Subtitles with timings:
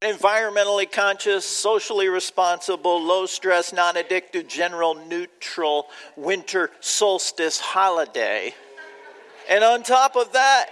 [0.00, 8.54] environmentally conscious, socially responsible, low stress, non addictive, general neutral winter solstice holiday.
[9.50, 10.66] And on top of that,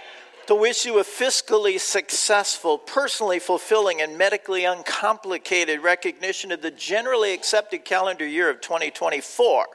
[0.47, 7.33] to wish you a fiscally successful, personally fulfilling, and medically uncomplicated recognition of the generally
[7.33, 9.65] accepted calendar year of 2024.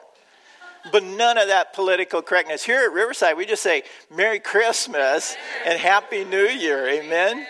[0.91, 2.63] But none of that political correctness.
[2.63, 3.83] Here at Riverside, we just say
[4.13, 5.35] Merry Christmas
[5.65, 6.87] and Happy New Year.
[6.87, 7.45] Amen?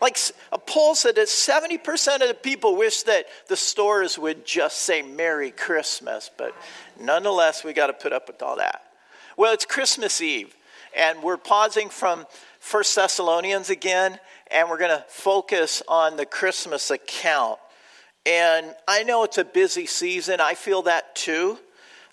[0.00, 0.16] Like
[0.52, 5.02] a poll said that 70% of the people wish that the stores would just say
[5.02, 6.54] Merry Christmas, but
[7.00, 8.82] nonetheless, we got to put up with all that.
[9.36, 10.54] Well, it's Christmas Eve,
[10.96, 12.26] and we're pausing from
[12.60, 14.18] First Thessalonians again,
[14.50, 17.58] and we're going to focus on the Christmas account.
[18.24, 21.58] And I know it's a busy season, I feel that too.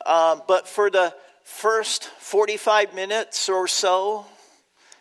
[0.05, 1.13] Um, but for the
[1.43, 4.25] first 45 minutes or so,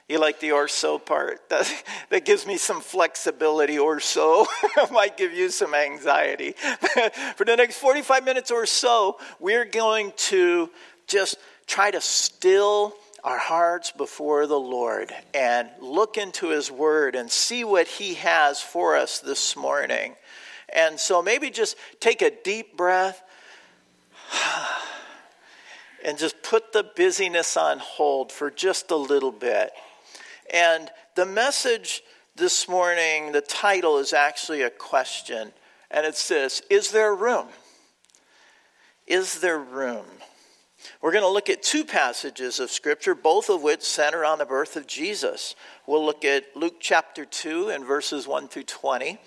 [0.09, 1.41] you like the or so part?
[1.49, 4.47] That, that gives me some flexibility or so.
[4.91, 6.53] might give you some anxiety.
[7.37, 10.71] For the next 45 minutes or so, we're going to
[11.07, 17.31] just try to still our hearts before the Lord and look into His Word and
[17.31, 20.15] see what He has for us this morning.
[20.75, 23.23] And so maybe just take a deep breath
[26.05, 29.71] and just put the busyness on hold for just a little bit.
[30.53, 32.03] And the message
[32.37, 35.53] this morning, the title is actually a question,
[35.91, 37.49] and it's this Is there room?
[39.07, 40.07] Is there room?
[41.01, 44.45] We're going to look at two passages of Scripture, both of which center on the
[44.45, 45.55] birth of Jesus.
[45.87, 49.19] We'll look at Luke chapter 2 and verses 1 through 20,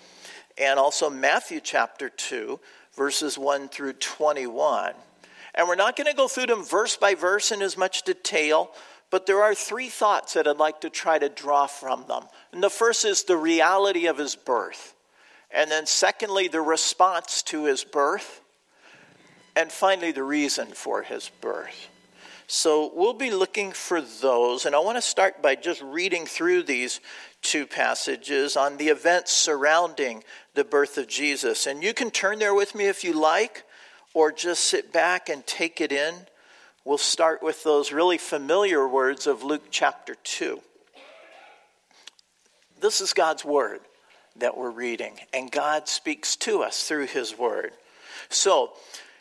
[0.56, 2.60] and also Matthew chapter 2,
[2.94, 4.94] verses 1 through 21.
[5.54, 8.70] And we're not going to go through them verse by verse in as much detail,
[9.10, 12.24] but there are three thoughts that I'd like to try to draw from them.
[12.52, 14.94] And the first is the reality of his birth.
[15.50, 18.42] And then, secondly, the response to his birth
[19.58, 21.88] and finally, the reason for his birth.
[22.46, 26.62] So we'll be looking for those, and I want to start by just reading through
[26.62, 27.00] these
[27.42, 30.22] two passages on the events surrounding
[30.54, 31.66] the birth of Jesus.
[31.66, 33.64] And you can turn there with me if you like,
[34.14, 36.14] or just sit back and take it in.
[36.88, 40.58] We'll start with those really familiar words of Luke chapter 2.
[42.80, 43.80] This is God's word
[44.36, 47.72] that we're reading, and God speaks to us through his word.
[48.30, 48.72] So,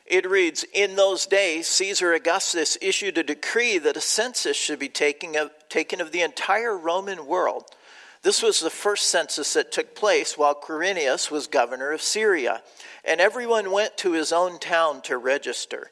[0.05, 4.87] it reads In those days, Caesar Augustus issued a decree that a census should be
[4.87, 7.65] taken of, taken of the entire Roman world.
[8.21, 12.63] This was the first census that took place while Quirinius was governor of Syria,
[13.03, 15.91] and everyone went to his own town to register.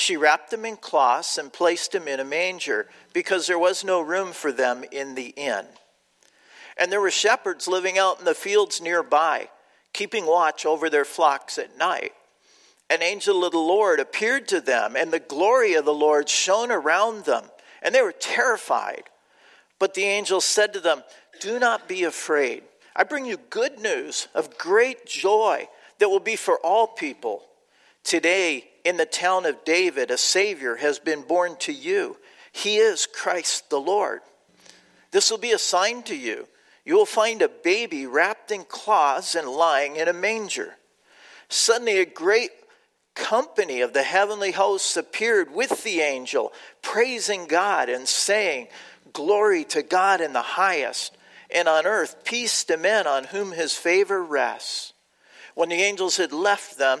[0.00, 4.00] She wrapped them in cloths and placed them in a manger, because there was no
[4.00, 5.66] room for them in the inn.
[6.78, 9.50] And there were shepherds living out in the fields nearby,
[9.92, 12.12] keeping watch over their flocks at night.
[12.88, 16.70] An angel of the Lord appeared to them, and the glory of the Lord shone
[16.70, 17.44] around them
[17.82, 19.04] and they were terrified.
[19.78, 21.02] But the angel said to them,
[21.40, 22.62] Do not be afraid.
[22.94, 25.68] I bring you good news of great joy
[25.98, 27.42] that will be for all people.
[28.04, 32.16] Today, in the town of David, a Savior has been born to you.
[32.52, 34.20] He is Christ the Lord.
[35.10, 36.46] This will be a sign to you.
[36.84, 40.76] You will find a baby wrapped in cloths and lying in a manger.
[41.48, 42.50] Suddenly, a great
[43.14, 48.68] company of the heavenly hosts appeared with the angel, praising God and saying,
[49.12, 51.16] Glory to God in the highest,
[51.52, 54.92] and on earth peace to men on whom his favor rests.
[55.54, 57.00] When the angels had left them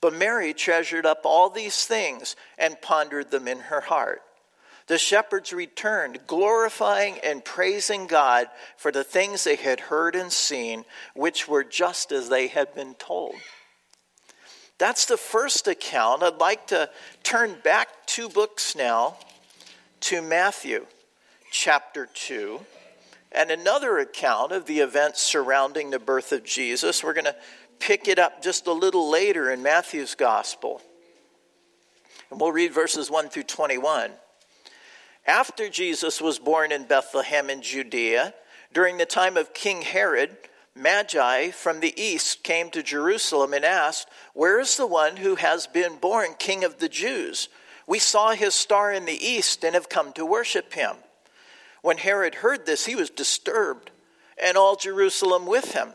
[0.00, 4.22] But Mary treasured up all these things and pondered them in her heart.
[4.86, 8.46] The shepherds returned, glorifying and praising God
[8.76, 10.84] for the things they had heard and seen,
[11.14, 13.34] which were just as they had been told.
[14.78, 16.22] That's the first account.
[16.22, 16.90] I'd like to
[17.22, 19.16] turn back two books now
[20.00, 20.86] to Matthew
[21.50, 22.60] chapter 2
[23.32, 27.02] and another account of the events surrounding the birth of Jesus.
[27.02, 27.36] We're going to
[27.78, 30.80] pick it up just a little later in Matthew's gospel.
[32.30, 34.10] And we'll read verses 1 through 21.
[35.26, 38.34] After Jesus was born in Bethlehem in Judea,
[38.72, 40.36] during the time of King Herod,
[40.74, 45.66] Magi from the east came to Jerusalem and asked, Where is the one who has
[45.66, 47.48] been born King of the Jews?
[47.86, 50.96] We saw his star in the east and have come to worship him.
[51.82, 53.90] When Herod heard this, he was disturbed,
[54.42, 55.94] and all Jerusalem with him.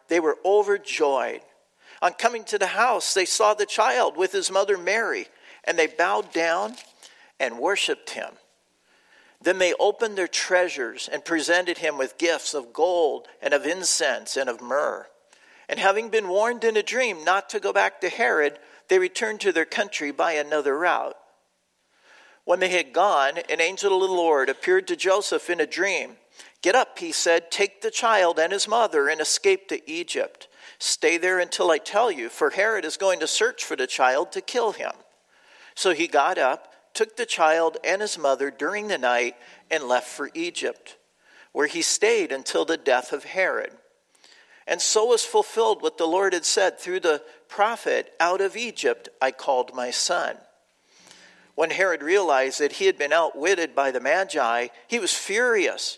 [0.11, 1.39] they were overjoyed.
[2.01, 5.27] On coming to the house, they saw the child with his mother Mary,
[5.63, 6.75] and they bowed down
[7.39, 8.33] and worshiped him.
[9.41, 14.35] Then they opened their treasures and presented him with gifts of gold and of incense
[14.35, 15.07] and of myrrh.
[15.69, 18.59] And having been warned in a dream not to go back to Herod,
[18.89, 21.15] they returned to their country by another route.
[22.43, 26.17] When they had gone, an angel of the Lord appeared to Joseph in a dream.
[26.61, 30.47] Get up, he said, take the child and his mother and escape to Egypt.
[30.77, 34.31] Stay there until I tell you, for Herod is going to search for the child
[34.33, 34.91] to kill him.
[35.73, 39.35] So he got up, took the child and his mother during the night,
[39.71, 40.97] and left for Egypt,
[41.51, 43.71] where he stayed until the death of Herod.
[44.67, 49.09] And so was fulfilled what the Lord had said through the prophet Out of Egypt
[49.19, 50.37] I called my son.
[51.55, 55.97] When Herod realized that he had been outwitted by the Magi, he was furious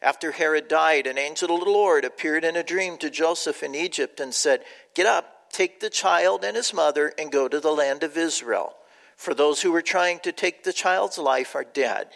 [0.00, 3.74] After Herod died, an angel of the Lord appeared in a dream to Joseph in
[3.74, 4.62] Egypt and said,
[4.94, 8.74] Get up, take the child and his mother, and go to the land of Israel.
[9.16, 12.08] For those who were trying to take the child's life are dead.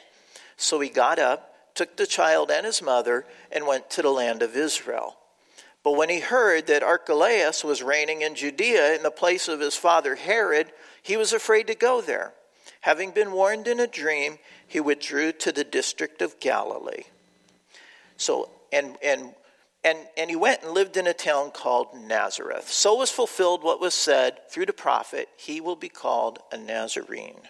[0.57, 4.43] So he got up, took the child and his mother, and went to the land
[4.43, 5.17] of Israel.
[5.83, 9.75] But when he heard that Archelaus was reigning in Judea in the place of his
[9.75, 10.71] father Herod,
[11.03, 12.35] he was afraid to go there.
[12.83, 17.05] Having been warned in a dream, he withdrew to the district of Galilee.
[18.23, 19.35] So, and, and,
[19.85, 22.71] and, and he went and lived in a town called Nazareth.
[22.71, 27.41] So was fulfilled what was said through the prophet he will be called a Nazarene.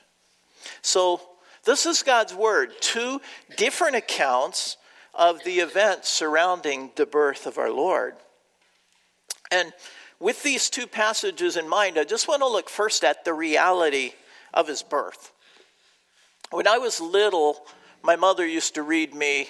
[0.80, 1.20] So,
[1.64, 2.72] this is God's word.
[2.80, 3.20] Two
[3.56, 4.76] different accounts
[5.14, 8.14] of the events surrounding the birth of our Lord.
[9.52, 9.72] And
[10.18, 14.14] with these two passages in mind, I just want to look first at the reality
[14.52, 15.32] of his birth.
[16.50, 17.64] When I was little,
[18.02, 19.48] my mother used to read me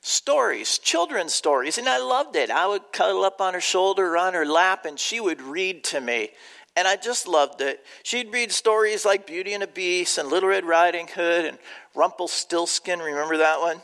[0.00, 2.50] stories, children's stories, and I loved it.
[2.50, 5.84] I would cuddle up on her shoulder or on her lap, and she would read
[5.84, 6.30] to me.
[6.76, 7.84] And I just loved it.
[8.04, 11.58] She'd read stories like Beauty and the Beast and Little Red Riding Hood and
[11.94, 13.00] Rumpelstiltskin.
[13.00, 13.80] Remember that one?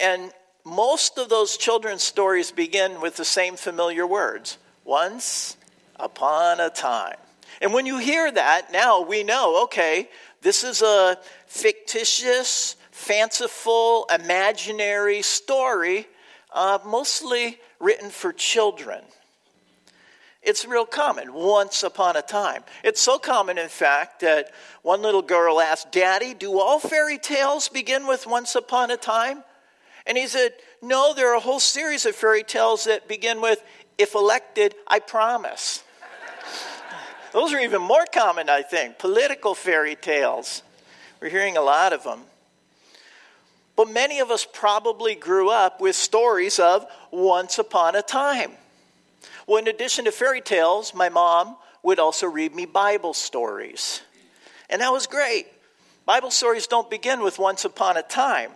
[0.00, 0.32] And
[0.64, 5.56] most of those children's stories begin with the same familiar words once
[5.96, 7.16] upon a time.
[7.60, 10.08] And when you hear that, now we know okay,
[10.42, 16.06] this is a fictitious, fanciful, imaginary story,
[16.52, 19.02] uh, mostly written for children.
[20.42, 22.64] It's real common, once upon a time.
[22.82, 24.50] It's so common, in fact, that
[24.82, 29.44] one little girl asked, Daddy, do all fairy tales begin with once upon a time?
[30.04, 33.62] And he said, No, there are a whole series of fairy tales that begin with,
[33.96, 35.84] If elected, I promise.
[37.32, 40.62] Those are even more common, I think, political fairy tales.
[41.20, 42.22] We're hearing a lot of them.
[43.78, 48.50] But many of us probably grew up with stories of once upon a time.
[49.46, 51.54] Well, in addition to fairy tales, my mom
[51.84, 54.02] would also read me Bible stories.
[54.68, 55.46] And that was great.
[56.06, 58.50] Bible stories don't begin with once upon a time,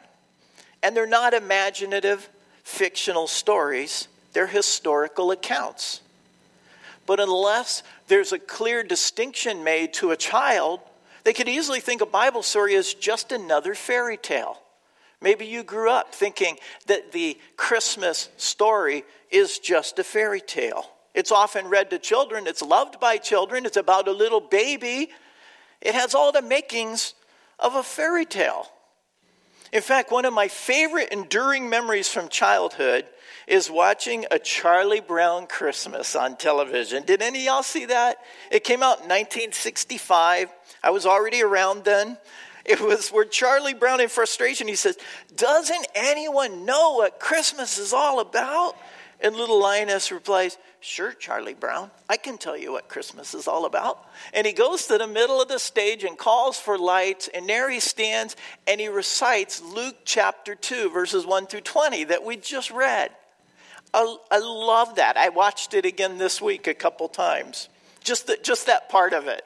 [0.82, 2.28] and they're not imaginative,
[2.64, 6.00] fictional stories, they're historical accounts.
[7.06, 10.80] But unless there's a clear distinction made to a child,
[11.22, 14.61] they could easily think a Bible story is just another fairy tale.
[15.22, 20.86] Maybe you grew up thinking that the Christmas story is just a fairy tale.
[21.14, 25.10] It's often read to children, it's loved by children, it's about a little baby.
[25.80, 27.14] It has all the makings
[27.58, 28.66] of a fairy tale.
[29.72, 33.06] In fact, one of my favorite enduring memories from childhood
[33.46, 37.04] is watching a Charlie Brown Christmas on television.
[37.04, 38.18] Did any of y'all see that?
[38.50, 40.50] It came out in 1965.
[40.82, 42.18] I was already around then.
[42.64, 44.96] It was where Charlie Brown, in frustration, he says,
[45.34, 48.76] Doesn't anyone know what Christmas is all about?
[49.20, 53.66] And little Linus replies, Sure, Charlie Brown, I can tell you what Christmas is all
[53.66, 54.04] about.
[54.34, 57.70] And he goes to the middle of the stage and calls for lights, and there
[57.70, 58.34] he stands
[58.66, 63.10] and he recites Luke chapter 2, verses 1 through 20 that we just read.
[63.94, 65.16] I, I love that.
[65.16, 67.68] I watched it again this week a couple times,
[68.02, 69.44] just, the, just that part of it.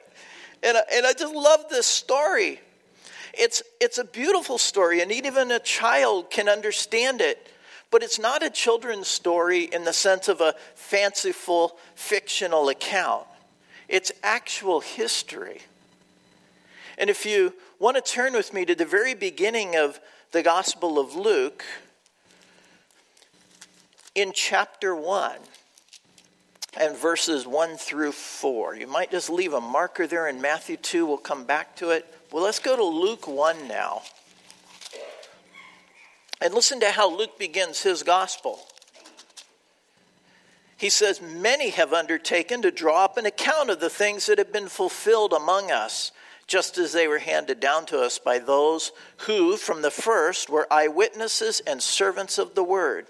[0.63, 2.59] And, and I just love this story.
[3.37, 7.51] It's, it's a beautiful story, and even a child can understand it.
[7.89, 13.25] But it's not a children's story in the sense of a fanciful, fictional account.
[13.87, 15.61] It's actual history.
[16.97, 19.99] And if you want to turn with me to the very beginning of
[20.31, 21.63] the Gospel of Luke,
[24.17, 25.37] in chapter 1
[26.79, 28.75] and verses 1 through 4.
[28.75, 31.05] You might just leave a marker there in Matthew 2.
[31.05, 32.11] We'll come back to it.
[32.31, 34.01] Well, let's go to Luke 1 now.
[36.41, 38.59] And listen to how Luke begins his gospel.
[40.77, 44.53] He says, Many have undertaken to draw up an account of the things that have
[44.53, 46.11] been fulfilled among us,
[46.45, 48.91] just as they were handed down to us by those
[49.25, 53.07] who, from the first, were eyewitnesses and servants of the word.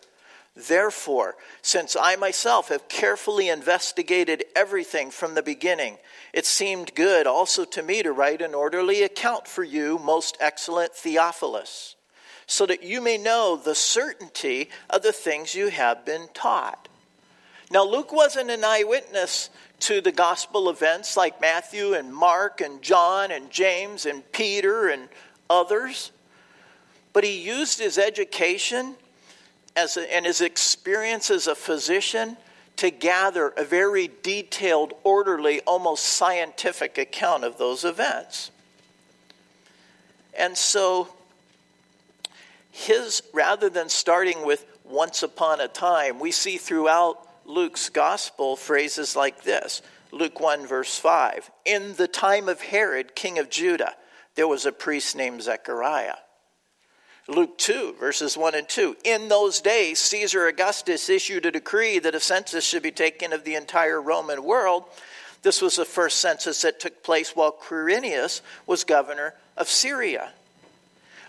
[0.57, 5.99] Therefore, since I myself have carefully investigated everything from the beginning,
[6.33, 10.95] it seemed good also to me to write an orderly account for you, most excellent
[10.95, 11.95] Theophilus,
[12.47, 16.87] so that you may know the certainty of the things you have been taught.
[17.69, 23.29] Now, Luke wasn't an eyewitness to the gospel events like Matthew and Mark and John
[23.29, 25.07] and James and Peter and
[25.51, 26.11] others,
[27.13, 28.95] but he used his education
[29.77, 32.35] as a, and his experience as a physician
[32.77, 38.51] to gather a very detailed, orderly, almost scientific account of those events.
[40.37, 41.09] And so,
[42.71, 49.15] his, rather than starting with once upon a time, we see throughout Luke's gospel phrases
[49.15, 49.81] like this
[50.11, 51.49] Luke 1, verse 5.
[51.65, 53.93] In the time of Herod, king of Judah,
[54.35, 56.15] there was a priest named Zechariah
[57.29, 58.95] Luke 2, verses 1 and 2.
[59.03, 63.43] In those days, Caesar Augustus issued a decree that a census should be taken of
[63.43, 64.85] the entire Roman world.
[65.41, 70.31] This was the first census that took place while Quirinius was governor of Syria.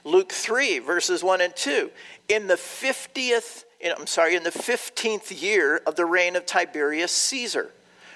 [0.05, 1.91] Luke 3, verses 1 and 2.
[2.29, 7.73] In the 50th, I'm sorry, in the 15th year of the reign of Tiberius Caesar,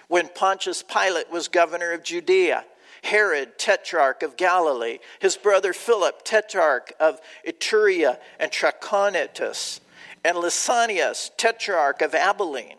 [0.06, 2.64] when Pontius Pilate was governor of Judea
[3.02, 9.80] Herod, tetrarch of Galilee, his brother Philip, tetrarch of Iturea and Trachonitis,
[10.24, 12.76] and Lysanias, tetrarch of Abilene.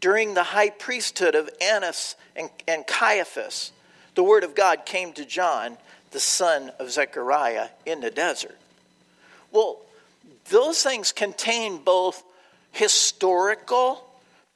[0.00, 3.72] During the high priesthood of Annas and, and Caiaphas,
[4.14, 5.78] the word of God came to John,
[6.10, 8.58] the son of Zechariah, in the desert.
[9.50, 9.80] Well,
[10.50, 12.22] those things contain both
[12.72, 14.04] historical,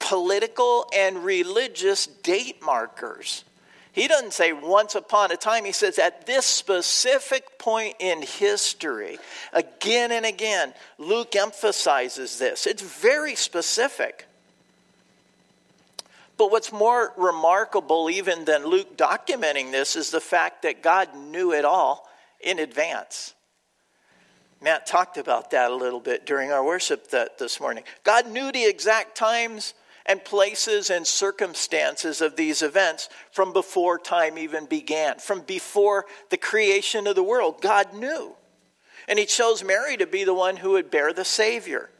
[0.00, 3.44] political, and religious date markers.
[3.98, 9.18] He doesn't say once upon a time, he says at this specific point in history.
[9.52, 12.68] Again and again, Luke emphasizes this.
[12.68, 14.28] It's very specific.
[16.36, 21.52] But what's more remarkable, even than Luke documenting this, is the fact that God knew
[21.52, 23.34] it all in advance.
[24.62, 27.82] Matt talked about that a little bit during our worship this morning.
[28.04, 29.74] God knew the exact times
[30.08, 36.38] and places and circumstances of these events from before time even began, from before the
[36.38, 37.60] creation of the world.
[37.60, 38.34] God knew.
[39.06, 41.90] And He chose Mary to be the one who would bear the Savior.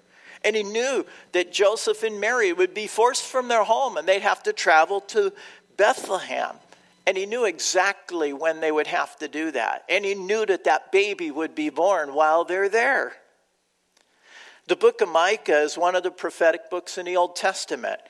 [0.42, 4.22] And He knew that Joseph and Mary would be forced from their home and they'd
[4.22, 5.32] have to travel to
[5.76, 6.56] Bethlehem.
[7.06, 9.84] And he knew exactly when they would have to do that.
[9.88, 13.14] And he knew that that baby would be born while they're there.
[14.68, 18.00] The book of Micah is one of the prophetic books in the Old Testament.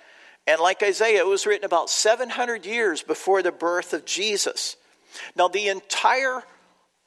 [0.45, 4.77] And like Isaiah, it was written about 700 years before the birth of Jesus.
[5.37, 6.43] Now, the entire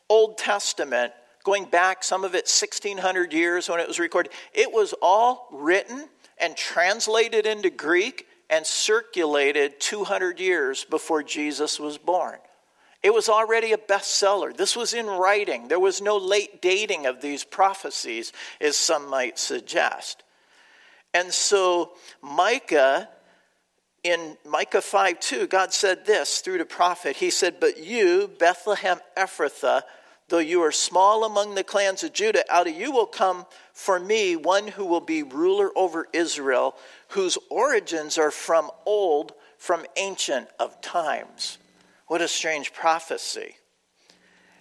[0.07, 1.11] Old Testament,
[1.43, 6.07] going back some of it 1600 years when it was recorded, it was all written
[6.37, 12.37] and translated into Greek and circulated 200 years before Jesus was born.
[13.03, 14.55] It was already a bestseller.
[14.55, 15.67] This was in writing.
[15.67, 20.23] There was no late dating of these prophecies, as some might suggest.
[21.13, 23.09] And so, Micah,
[24.03, 27.17] in Micah 5 2, God said this through the prophet.
[27.17, 29.81] He said, But you, Bethlehem Ephrathah,
[30.29, 33.99] though you are small among the clans of Judah, out of you will come for
[33.99, 36.75] me one who will be ruler over Israel,
[37.09, 41.57] whose origins are from old, from ancient of times.
[42.11, 43.55] What a strange prophecy.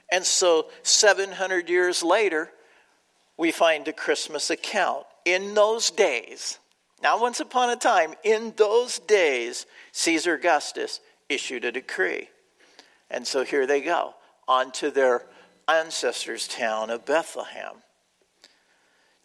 [0.09, 2.49] And so, 700 years later,
[3.37, 5.05] we find a Christmas account.
[5.25, 6.61] In those days,
[7.03, 12.29] now once upon a time, in those days, Caesar Augustus issued a decree.
[13.11, 14.15] And so here they go,
[14.47, 15.27] on to their
[15.67, 17.83] ancestors' town of Bethlehem.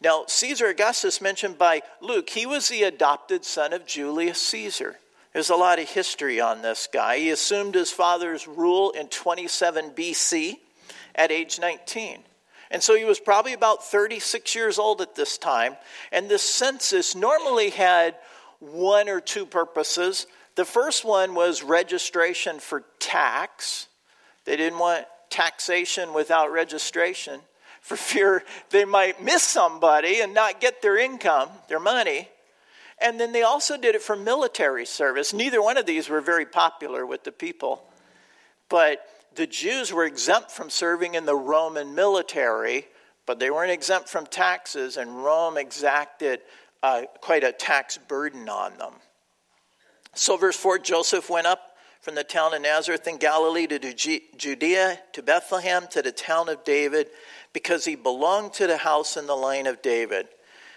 [0.00, 4.96] Now, Caesar Augustus, mentioned by Luke, he was the adopted son of Julius Caesar.
[5.36, 7.18] There's a lot of history on this guy.
[7.18, 10.56] He assumed his father's rule in 27 BC
[11.14, 12.20] at age 19.
[12.70, 15.76] And so he was probably about 36 years old at this time.
[16.10, 18.14] And this census normally had
[18.60, 20.26] one or two purposes.
[20.54, 23.88] The first one was registration for tax.
[24.46, 27.40] They didn't want taxation without registration
[27.82, 32.30] for fear they might miss somebody and not get their income, their money.
[33.00, 35.34] And then they also did it for military service.
[35.34, 37.84] Neither one of these were very popular with the people.
[38.68, 42.86] But the Jews were exempt from serving in the Roman military,
[43.26, 46.40] but they weren't exempt from taxes, and Rome exacted
[46.82, 48.94] uh, quite a tax burden on them.
[50.14, 53.92] So, verse 4 Joseph went up from the town of Nazareth in Galilee to
[54.36, 57.08] Judea, to Bethlehem, to the town of David,
[57.52, 60.28] because he belonged to the house in the line of David.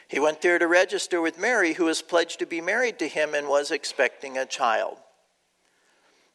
[0.09, 3.35] He went there to register with Mary, who was pledged to be married to him
[3.35, 4.97] and was expecting a child.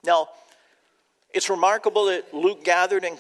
[0.04, 0.28] Now,
[1.32, 3.18] it's remarkable that Luke gathered and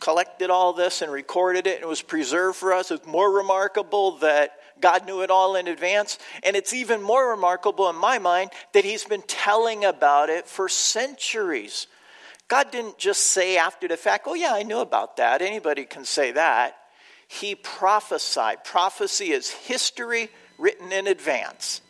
[0.00, 2.90] collected all this and recorded it and it was preserved for us.
[2.90, 6.18] It's more remarkable that God knew it all in advance.
[6.42, 10.68] And it's even more remarkable in my mind that He's been telling about it for
[10.68, 11.86] centuries.
[12.48, 15.40] God didn't just say after the fact, oh, yeah, I knew about that.
[15.40, 16.76] Anybody can say that
[17.40, 18.62] he prophesied.
[18.62, 21.80] Prophecy is history written in advance.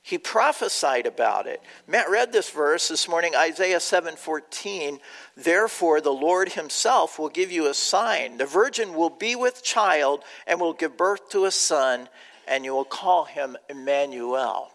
[0.00, 1.60] He prophesied about it.
[1.88, 5.00] Matt read this verse this morning, Isaiah 7:14.
[5.36, 8.38] Therefore the Lord himself will give you a sign.
[8.38, 12.08] The virgin will be with child and will give birth to a son,
[12.46, 14.72] and you will call him Emmanuel.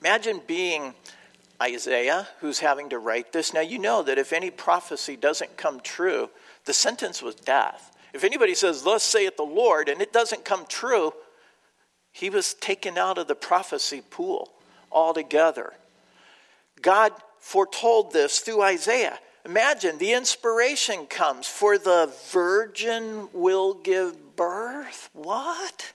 [0.00, 0.94] Imagine being
[1.60, 3.52] Isaiah who's having to write this.
[3.52, 6.30] Now you know that if any prophecy doesn't come true,
[6.68, 7.96] the sentence was death.
[8.12, 11.14] If anybody says, Thus saith the Lord, and it doesn't come true,
[12.12, 14.52] he was taken out of the prophecy pool
[14.92, 15.72] altogether.
[16.82, 19.18] God foretold this through Isaiah.
[19.46, 25.08] Imagine the inspiration comes for the virgin will give birth.
[25.14, 25.94] What?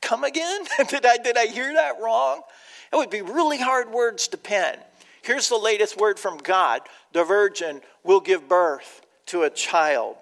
[0.00, 0.62] Come again?
[0.88, 2.42] did, I, did I hear that wrong?
[2.92, 4.78] It would be really hard words to pen.
[5.22, 6.82] Here's the latest word from God
[7.12, 10.16] the virgin will give birth to a child.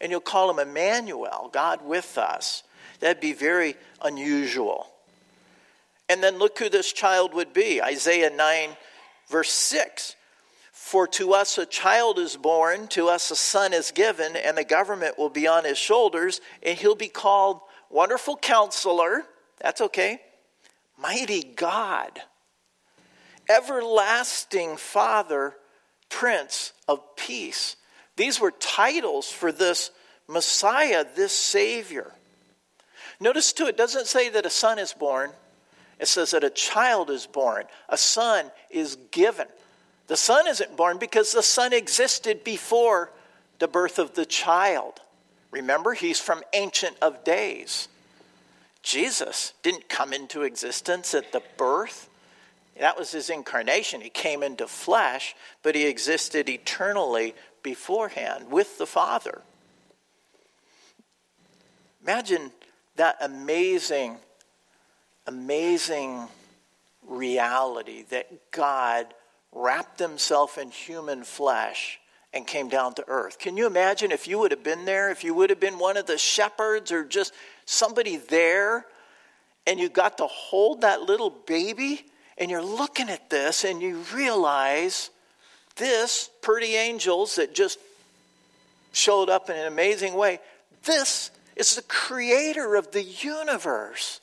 [0.00, 2.62] And you'll call him Emmanuel, God with us.
[3.00, 4.86] That'd be very unusual.
[6.08, 8.70] And then look who this child would be Isaiah 9,
[9.28, 10.14] verse 6.
[10.72, 14.64] For to us a child is born, to us a son is given, and the
[14.64, 19.24] government will be on his shoulders, and he'll be called Wonderful Counselor.
[19.58, 20.20] That's okay.
[20.96, 22.20] Mighty God.
[23.48, 25.54] Everlasting Father,
[26.08, 27.76] Prince of Peace.
[28.16, 29.90] These were titles for this
[30.28, 32.12] Messiah, this Savior.
[33.20, 35.30] Notice too, it doesn't say that a son is born,
[35.98, 39.46] it says that a child is born, a son is given.
[40.08, 43.10] The son isn't born because the son existed before
[43.58, 45.00] the birth of the child.
[45.50, 47.88] Remember, he's from Ancient of Days.
[48.82, 52.08] Jesus didn't come into existence at the birth.
[52.78, 54.00] That was his incarnation.
[54.00, 57.34] He came into flesh, but he existed eternally
[57.66, 59.42] beforehand with the Father.
[62.00, 62.52] Imagine
[62.94, 64.18] that amazing,
[65.26, 66.28] amazing
[67.04, 69.12] reality that God
[69.50, 71.98] wrapped himself in human flesh
[72.32, 73.40] and came down to earth.
[73.40, 75.96] Can you imagine if you would have been there, if you would have been one
[75.96, 77.32] of the shepherds or just
[77.64, 78.86] somebody there,
[79.66, 82.06] and you got to hold that little baby,
[82.38, 85.10] and you're looking at this, and you realize
[85.76, 87.78] this, pretty angels that just
[88.92, 90.40] showed up in an amazing way,
[90.84, 94.20] this is the creator of the universe.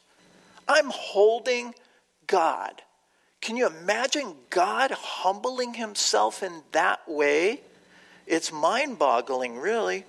[0.67, 1.73] I'm holding
[2.27, 2.81] God.
[3.41, 7.61] Can you imagine God humbling himself in that way?
[8.25, 10.05] It's mind boggling, really.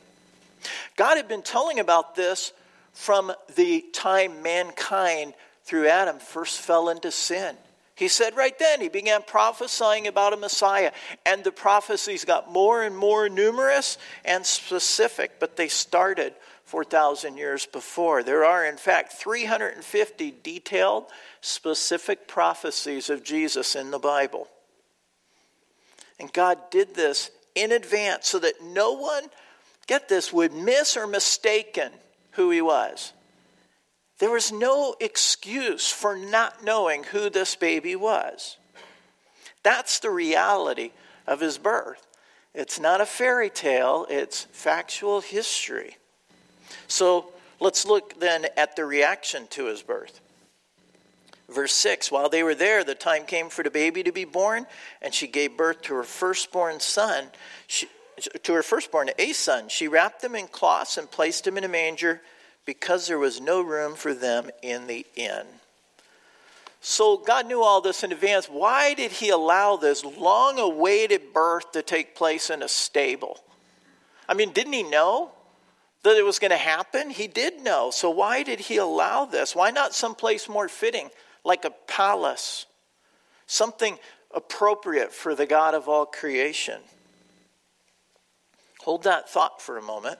[0.96, 2.52] God had been telling about this
[2.92, 7.56] from the time mankind through Adam first fell into sin.
[7.96, 10.92] He said right then, he began prophesying about a Messiah.
[11.24, 17.66] And the prophecies got more and more numerous and specific, but they started 4,000 years
[17.66, 18.22] before.
[18.22, 21.06] There are, in fact, 350 detailed,
[21.40, 24.48] specific prophecies of Jesus in the Bible.
[26.18, 29.24] And God did this in advance so that no one,
[29.86, 31.92] get this, would miss or mistaken
[32.32, 33.12] who he was.
[34.18, 38.56] There was no excuse for not knowing who this baby was.
[39.62, 40.92] That's the reality
[41.26, 42.06] of his birth.
[42.54, 45.96] It's not a fairy tale, it's factual history.
[46.86, 50.20] So let's look then at the reaction to his birth.
[51.48, 54.66] Verse 6 While they were there, the time came for the baby to be born,
[55.02, 57.28] and she gave birth to her firstborn son.
[57.66, 57.88] She,
[58.44, 59.68] to her firstborn, a son.
[59.68, 62.20] She wrapped him in cloths and placed him in a manger
[62.64, 65.46] because there was no room for them in the inn.
[66.80, 68.46] So God knew all this in advance.
[68.46, 73.40] Why did He allow this long awaited birth to take place in a stable?
[74.28, 75.32] I mean, didn't He know
[76.02, 77.08] that it was going to happen?
[77.08, 77.90] He did know.
[77.90, 79.56] So why did He allow this?
[79.56, 81.08] Why not someplace more fitting,
[81.42, 82.66] like a palace?
[83.46, 83.98] Something
[84.34, 86.82] appropriate for the God of all creation.
[88.80, 90.18] Hold that thought for a moment.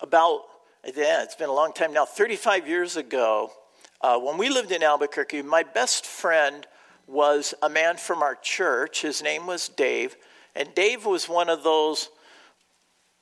[0.00, 0.42] About
[0.84, 2.04] yeah, it's been a long time now.
[2.04, 3.52] 35 years ago,
[4.00, 6.66] uh, when we lived in Albuquerque, my best friend
[7.06, 9.02] was a man from our church.
[9.02, 10.16] His name was Dave.
[10.54, 12.08] And Dave was one of those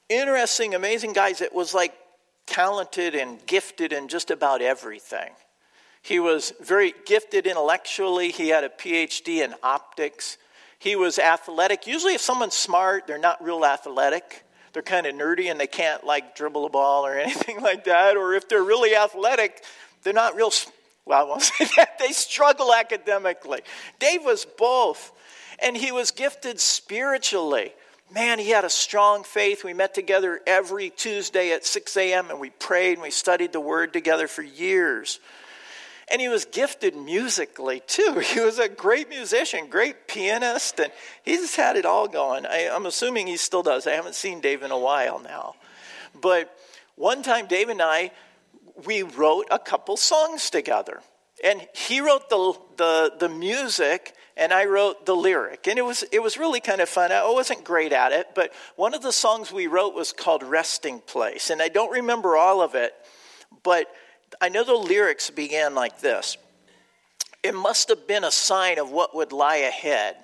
[0.09, 1.95] interesting, amazing guys that was like
[2.47, 5.31] talented and gifted in just about everything.
[6.01, 10.39] He was very gifted intellectually, he had a PhD in optics.
[10.79, 11.89] He was athletic.
[11.89, 14.45] Usually, if someone's smart, they're not real athletic
[14.79, 18.17] they're kind of nerdy and they can't like dribble a ball or anything like that.
[18.17, 19.65] Or if they're really athletic,
[20.05, 20.53] they're not real,
[21.05, 21.99] well, I won't say that.
[21.99, 23.63] They struggle academically.
[23.99, 25.11] Dave was both.
[25.61, 27.73] And he was gifted spiritually.
[28.15, 29.65] Man, he had a strong faith.
[29.65, 32.31] We met together every Tuesday at 6 a.m.
[32.31, 35.19] and we prayed and we studied the word together for years.
[36.11, 38.21] And he was gifted musically too.
[38.25, 40.93] He was a great musician, great pianist, and
[41.23, 42.47] he just had it all going.
[42.47, 43.87] I, am assuming he still does.
[43.87, 45.55] I haven't seen Dave in a while now.
[46.21, 46.57] But
[46.97, 48.11] one time, Dave and I,
[48.85, 51.01] we wrote a couple songs together.
[51.45, 55.69] And he wrote the, the, the music, and I wrote the lyric.
[55.69, 57.13] And it was, it was really kind of fun.
[57.13, 61.01] I wasn't great at it, but one of the songs we wrote was called Resting
[61.01, 61.51] Place.
[61.51, 62.95] And I don't remember all of it,
[63.63, 63.87] but
[64.41, 66.37] I know the lyrics began like this
[67.43, 70.17] It must have been a sign of what would lie ahead,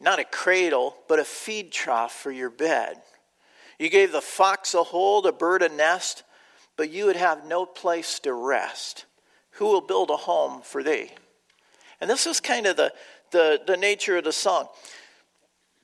[0.00, 2.96] not a cradle, but a feed trough for your bed.
[3.78, 6.22] You gave the fox a hole, the bird a nest,
[6.76, 9.06] but you would have no place to rest.
[9.52, 11.10] Who will build a home for thee?
[12.00, 12.92] And this is kind of the,
[13.30, 14.68] the, the nature of the song.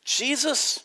[0.04, 0.84] Jesus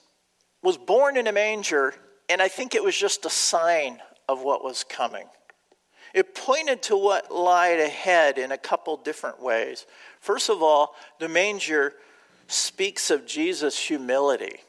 [0.62, 1.94] was born in a manger,
[2.30, 5.26] and I think it was just a sign of what was coming.
[6.16, 9.86] It pointed to what lied ahead in a couple different ways.
[10.22, 11.94] First of all, the manger
[12.48, 14.62] speaks of Jesus' humility.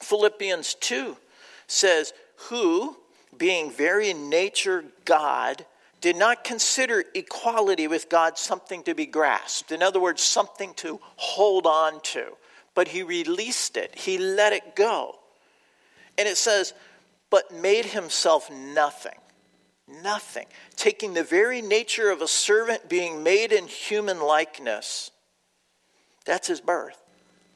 [0.00, 1.16] Philippians 2
[1.66, 2.12] says,
[2.48, 2.96] Who,
[3.36, 5.66] being very nature God,
[6.00, 9.72] did not consider equality with God something to be grasped.
[9.72, 12.26] In other words, something to hold on to.
[12.76, 15.16] But he released it, he let it go.
[16.16, 16.74] And it says,
[17.28, 19.18] but made himself nothing
[20.02, 20.46] Nothing.
[20.76, 25.10] Taking the very nature of a servant, being made in human likeness.
[26.24, 26.98] That's his birth.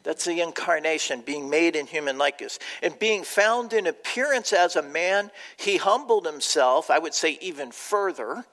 [0.03, 2.59] That's the incarnation, being made in human likeness.
[2.83, 7.73] And being found in appearance as a man, he humbled himself, I would say even
[7.73, 8.45] further,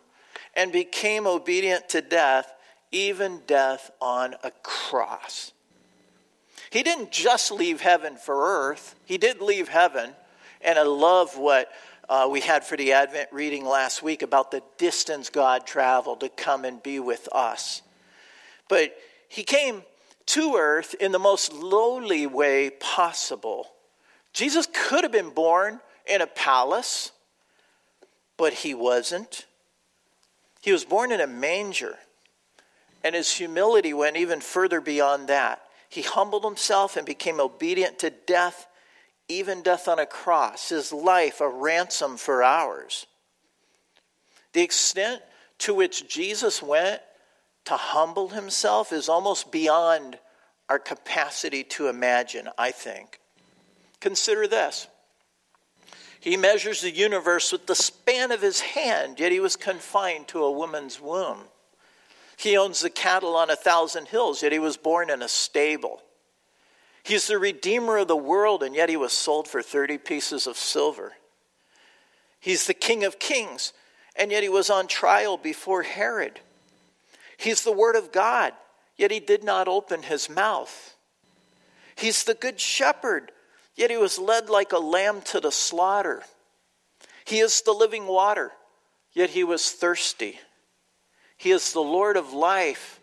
[0.55, 2.51] and became obedient to death,
[2.91, 5.51] even death on a cross.
[6.71, 10.13] He didn't just leave heaven for earth, he did leave heaven.
[10.65, 11.69] And I love what
[12.09, 16.29] uh, we had for the Advent reading last week about the distance God traveled to
[16.29, 17.81] come and be with us.
[18.67, 18.95] But
[19.29, 19.83] he came
[20.27, 23.67] to earth in the most lowly way possible.
[24.33, 27.11] Jesus could have been born in a palace,
[28.37, 29.45] but he wasn't.
[30.61, 31.97] He was born in a manger,
[33.03, 35.61] and his humility went even further beyond that.
[35.89, 38.65] He humbled himself and became obedient to death,
[39.27, 43.05] even death on a cross, his life a ransom for ours.
[44.53, 45.21] The extent
[45.59, 47.01] to which Jesus went
[47.65, 50.19] to humble himself is almost beyond
[50.69, 53.19] our capacity to imagine, I think.
[53.99, 54.87] Consider this.
[56.19, 60.43] He measures the universe with the span of his hand, yet he was confined to
[60.43, 61.39] a woman's womb.
[62.37, 66.01] He owns the cattle on a thousand hills, yet he was born in a stable.
[67.03, 70.57] He's the redeemer of the world, and yet he was sold for 30 pieces of
[70.57, 71.13] silver.
[72.39, 73.73] He's the king of kings,
[74.15, 76.39] and yet he was on trial before Herod.
[77.37, 78.53] He's the word of God,
[78.95, 80.95] yet he did not open his mouth.
[81.95, 83.31] He's the good shepherd,
[83.75, 86.23] yet he was led like a lamb to the slaughter.
[87.25, 88.51] He is the living water,
[89.13, 90.39] yet he was thirsty.
[91.37, 92.99] He is the Lord of life,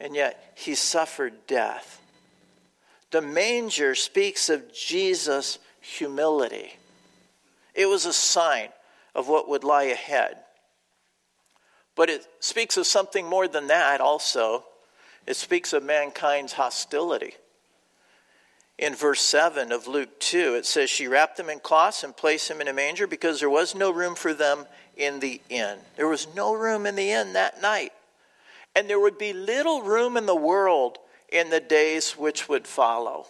[0.00, 2.01] and yet he suffered death.
[3.12, 6.74] The manger speaks of Jesus' humility.
[7.74, 8.70] It was a sign
[9.14, 10.38] of what would lie ahead.
[11.94, 14.64] But it speaks of something more than that also.
[15.26, 17.34] It speaks of mankind's hostility.
[18.78, 22.48] In verse 7 of Luke 2, it says, She wrapped them in cloths and placed
[22.48, 24.64] them in a manger because there was no room for them
[24.96, 25.78] in the inn.
[25.96, 27.92] There was no room in the inn that night.
[28.74, 30.98] And there would be little room in the world
[31.32, 33.26] in the days which would follow.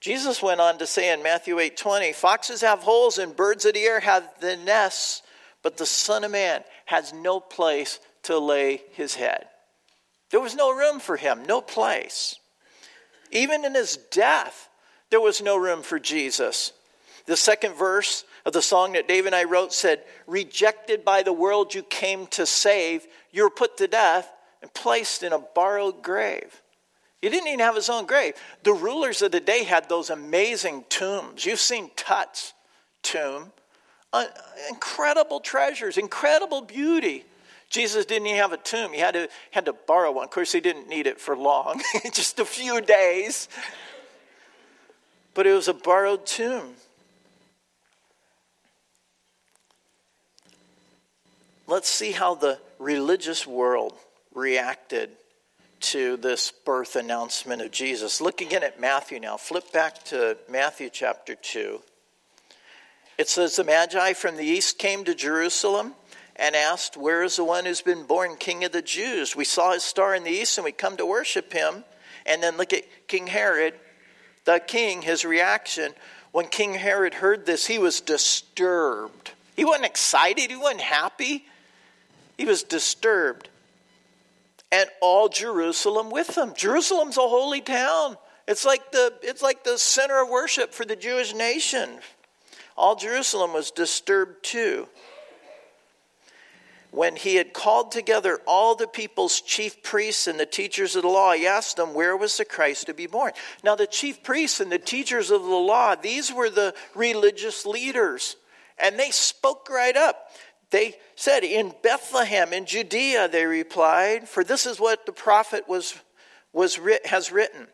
[0.00, 3.84] Jesus went on to say in Matthew 8:20, "Foxes have holes and birds of the
[3.84, 5.22] air have the nests,
[5.62, 9.48] but the Son of Man has no place to lay his head."
[10.30, 12.36] There was no room for him, no place.
[13.30, 14.68] Even in his death,
[15.10, 16.72] there was no room for Jesus.
[17.26, 21.32] The second verse of the song that Dave and I wrote said, Rejected by the
[21.32, 26.02] world you came to save, you were put to death and placed in a borrowed
[26.02, 26.62] grave.
[27.20, 28.34] He didn't even have his own grave.
[28.62, 31.44] The rulers of the day had those amazing tombs.
[31.44, 32.54] You've seen Tut's
[33.02, 33.52] tomb.
[34.12, 34.24] Uh,
[34.68, 37.24] incredible treasures, incredible beauty.
[37.68, 38.92] Jesus didn't even have a tomb.
[38.92, 40.24] He had to, had to borrow one.
[40.24, 41.80] Of course, he didn't need it for long,
[42.12, 43.48] just a few days.
[45.34, 46.74] But it was a borrowed tomb.
[51.68, 53.96] Let's see how the religious world
[54.34, 55.10] reacted
[55.80, 58.20] to this birth announcement of Jesus.
[58.20, 59.36] Look again at Matthew now.
[59.36, 61.80] Flip back to Matthew chapter 2.
[63.18, 65.94] It says, The Magi from the east came to Jerusalem
[66.36, 69.36] and asked, Where is the one who's been born king of the Jews?
[69.36, 71.84] We saw his star in the east and we come to worship him.
[72.26, 73.74] And then look at King Herod,
[74.44, 75.92] the king, his reaction.
[76.32, 79.32] When King Herod heard this, he was disturbed.
[79.56, 81.44] He wasn't excited, he wasn't happy,
[82.38, 83.48] he was disturbed.
[84.72, 86.54] And all Jerusalem with them.
[86.56, 88.16] Jerusalem's a holy town.
[88.46, 91.98] It's like the, it's like the center of worship for the Jewish nation.
[92.76, 94.88] All Jerusalem was disturbed too
[96.90, 101.08] when he had called together all the people's chief priests and the teachers of the
[101.08, 103.32] law, he asked them, Where was the Christ to be born?
[103.62, 108.36] Now, the chief priests and the teachers of the law, these were the religious leaders,
[108.78, 110.30] and they spoke right up.
[110.70, 115.94] They said, In Bethlehem, in Judea, they replied, For this is what the prophet was,
[116.54, 117.66] was has written.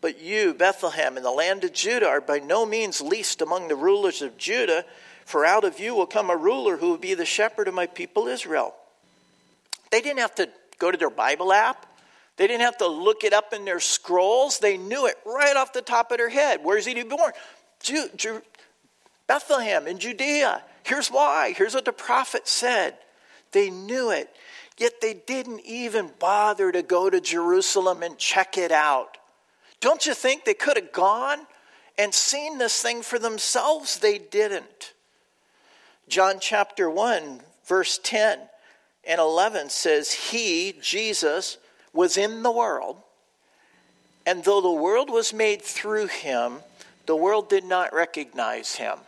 [0.00, 3.76] But you, Bethlehem, in the land of Judah, are by no means least among the
[3.76, 4.84] rulers of Judah.
[5.26, 7.86] For out of you will come a ruler who will be the shepherd of my
[7.86, 8.74] people Israel.
[9.90, 11.84] They didn't have to go to their Bible app.
[12.38, 14.58] They didn't have to look it up in their scrolls.
[14.58, 16.60] They knew it right off the top of their head.
[16.62, 17.32] Where's he to be born?
[19.26, 20.62] Bethlehem in Judea.
[20.86, 21.52] Here's why.
[21.56, 22.94] Here's what the prophet said.
[23.50, 24.30] They knew it,
[24.78, 29.18] yet they didn't even bother to go to Jerusalem and check it out.
[29.80, 31.40] Don't you think they could have gone
[31.98, 33.98] and seen this thing for themselves?
[33.98, 34.92] They didn't.
[36.06, 38.38] John chapter 1, verse 10
[39.08, 41.58] and 11 says, He, Jesus,
[41.92, 42.98] was in the world,
[44.24, 46.58] and though the world was made through him,
[47.06, 48.98] the world did not recognize him.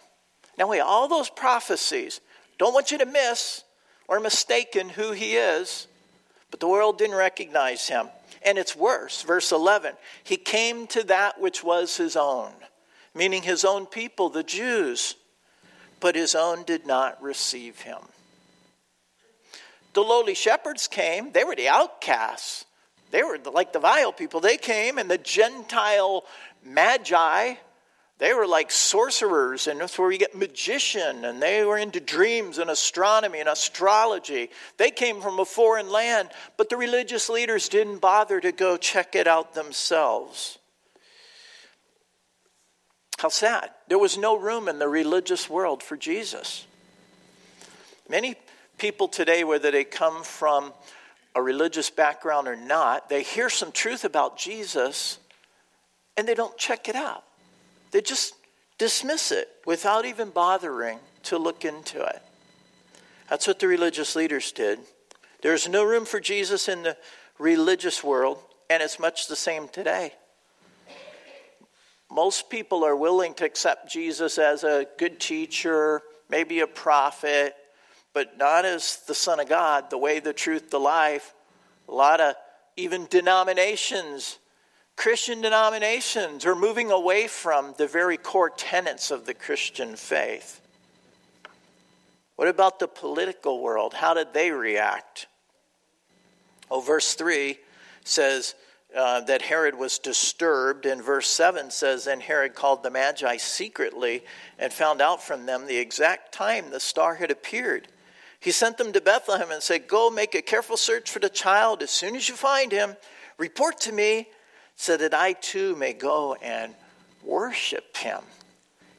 [0.59, 2.21] Now, wait, all those prophecies,
[2.59, 3.63] don't want you to miss
[4.09, 5.87] or mistaken who he is,
[6.51, 8.09] but the world didn't recognize him.
[8.45, 9.23] And it's worse.
[9.23, 9.95] Verse 11
[10.25, 12.53] He came to that which was his own,
[13.15, 15.15] meaning his own people, the Jews
[16.01, 17.99] but his own did not receive him.
[19.95, 22.65] The lowly shepherds came, they were the outcasts.
[23.11, 24.41] They were like the vile people.
[24.41, 26.25] They came, and the Gentile
[26.63, 27.55] magi,
[28.19, 32.59] They were like sorcerers, and that's where you get magician, and they were into dreams
[32.59, 34.51] and astronomy and astrology.
[34.77, 39.15] They came from a foreign land, but the religious leaders didn't bother to go check
[39.15, 40.59] it out themselves.
[43.19, 43.71] How sad.
[43.89, 46.67] There was no room in the religious world for Jesus.
[48.09, 48.35] Many
[48.79, 50.73] people today, whether they come from
[51.35, 55.19] a religious background or not, they hear some truth about Jesus
[56.17, 57.25] and they don't check it out.
[57.91, 58.35] They just
[58.79, 62.23] dismiss it without even bothering to look into it.
[63.29, 64.79] That's what the religious leaders did.
[65.43, 66.97] There's no room for Jesus in the
[67.39, 68.39] religious world,
[68.71, 70.13] and it's much the same today.
[72.11, 77.55] Most people are willing to accept Jesus as a good teacher, maybe a prophet,
[78.15, 81.35] but not as the Son of God, the way, the truth, the life.
[81.89, 82.35] A lot of
[82.77, 84.39] even denominations
[84.99, 90.61] Christian denominations are moving away from the very core tenets of the Christian faith.
[92.35, 93.95] What about the political world?
[93.95, 95.29] How did they react?
[96.69, 97.61] Oh, verse 3
[98.03, 98.57] says
[98.95, 104.25] uh, that Herod was disturbed, and verse 7 says, Then Herod called the Magi secretly
[104.59, 107.87] and found out from them the exact time the star had appeared.
[108.41, 111.85] He sent them to Bethlehem and said, Go make a careful search for the child.
[111.85, 112.97] As soon as you find him,
[113.39, 114.27] report to me
[114.79, 116.73] so that I too may go and
[117.25, 118.21] worship him.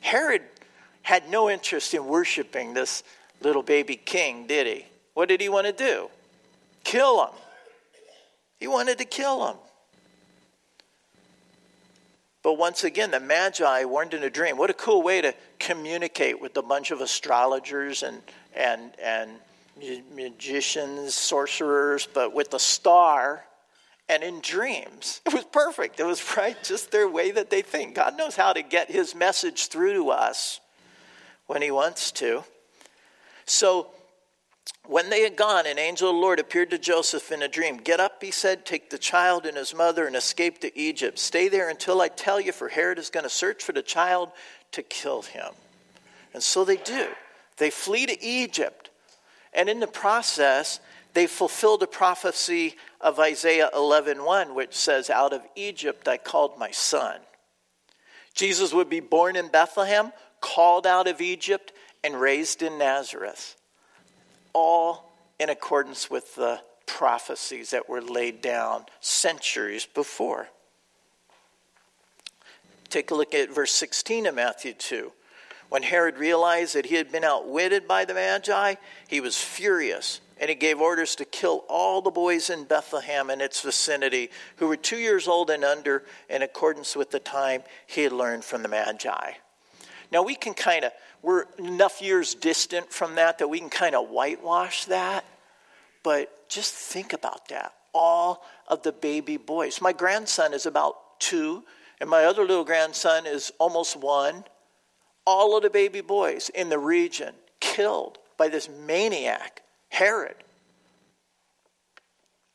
[0.01, 0.41] Herod
[1.01, 3.01] had no interest in worshiping this
[3.41, 4.85] little baby king, did he?
[5.13, 6.09] What did he want to do?
[6.83, 7.33] Kill him.
[8.59, 9.55] He wanted to kill him.
[12.43, 14.57] But once again, the Magi weren't in a dream.
[14.57, 18.21] What a cool way to communicate with a bunch of astrologers and,
[18.53, 19.31] and, and
[20.13, 23.45] magicians, sorcerers, but with the star
[24.09, 25.21] and in dreams.
[25.29, 25.99] It was perfect.
[25.99, 27.95] It was right, just their way that they think.
[27.95, 30.59] God knows how to get his message through to us
[31.45, 32.43] when he wants to.
[33.45, 33.91] So,
[34.87, 37.77] when they had gone, an angel of the Lord appeared to Joseph in a dream.
[37.77, 41.19] Get up, he said, take the child and his mother and escape to Egypt.
[41.19, 44.31] Stay there until I tell you, for Herod is going to search for the child
[44.71, 45.53] to kill him.
[46.33, 47.07] And so they do.
[47.57, 48.89] They flee to Egypt.
[49.53, 50.79] And in the process,
[51.19, 56.71] they fulfilled a prophecy of Isaiah 11:1 which says out of Egypt I called my
[56.71, 57.19] son.
[58.33, 61.73] Jesus would be born in Bethlehem, called out of Egypt
[62.05, 63.57] and raised in Nazareth.
[64.53, 70.47] All in accordance with the prophecies that were laid down centuries before.
[72.87, 75.11] Take a look at verse 16 of Matthew 2.
[75.67, 78.75] When Herod realized that he had been outwitted by the Magi,
[79.09, 83.41] he was furious and he gave orders to kill all the boys in Bethlehem and
[83.41, 88.03] its vicinity who were two years old and under, in accordance with the time he
[88.03, 89.31] had learned from the Magi.
[90.11, 93.95] Now, we can kind of, we're enough years distant from that that we can kind
[93.95, 95.25] of whitewash that,
[96.03, 97.73] but just think about that.
[97.93, 99.81] All of the baby boys.
[99.81, 101.63] My grandson is about two,
[101.99, 104.45] and my other little grandson is almost one.
[105.25, 110.35] All of the baby boys in the region killed by this maniac Herod.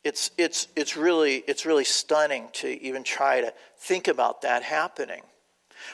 [0.03, 5.21] It's, it's, it's, really, it's really stunning to even try to think about that happening.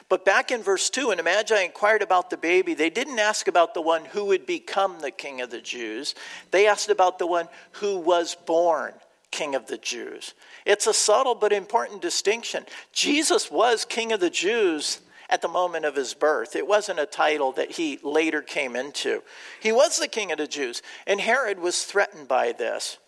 [0.08, 3.48] But back in verse 2, when the Magi inquired about the baby, they didn't ask
[3.48, 6.14] about the one who would become the king of the Jews.
[6.50, 8.94] They asked about the one who was born
[9.30, 10.34] king of the Jews.
[10.64, 12.64] It's a subtle but important distinction.
[12.92, 15.00] Jesus was king of the Jews
[15.32, 16.54] at the moment of his birth.
[16.54, 19.22] It wasn't a title that he later came into.
[19.60, 22.98] He was the king of the Jews, and Herod was threatened by this.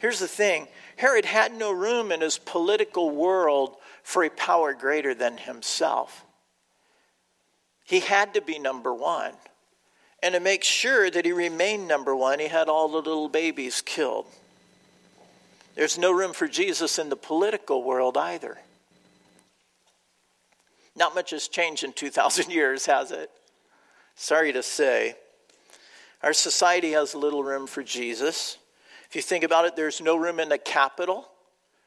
[0.00, 5.14] Here's the thing Herod had no room in his political world for a power greater
[5.14, 6.24] than himself.
[7.84, 9.32] He had to be number one.
[10.22, 13.82] And to make sure that he remained number one, he had all the little babies
[13.82, 14.26] killed.
[15.74, 18.58] There's no room for Jesus in the political world either.
[20.96, 23.30] Not much has changed in 2,000 years, has it?
[24.14, 25.16] Sorry to say.
[26.22, 28.58] Our society has little room for Jesus.
[29.08, 31.28] If you think about it, there's no room in the Capitol,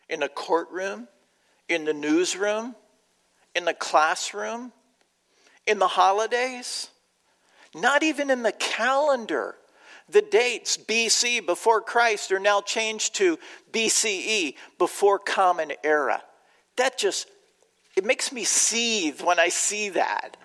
[0.10, 1.08] in the courtroom,
[1.68, 2.76] in the newsroom,
[3.56, 4.72] in the classroom,
[5.66, 6.90] in the holidays,
[7.74, 9.56] not even in the calendar.
[10.10, 13.38] The dates BC before Christ are now changed to
[13.72, 16.22] BCE before Common Era.
[16.78, 17.28] That just
[17.98, 20.38] it makes me seethe when I see that.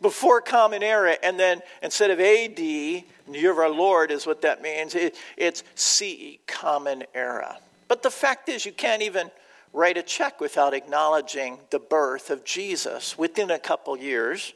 [0.00, 4.62] Before Common Era, and then instead of AD, year of our Lord is what that
[4.62, 7.58] means, it, it's CE, Common Era.
[7.88, 9.32] But the fact is, you can't even
[9.72, 14.54] write a check without acknowledging the birth of Jesus within a couple years.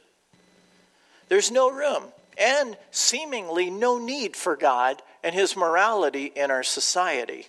[1.27, 2.03] There's no room
[2.37, 7.47] and seemingly no need for God and his morality in our society.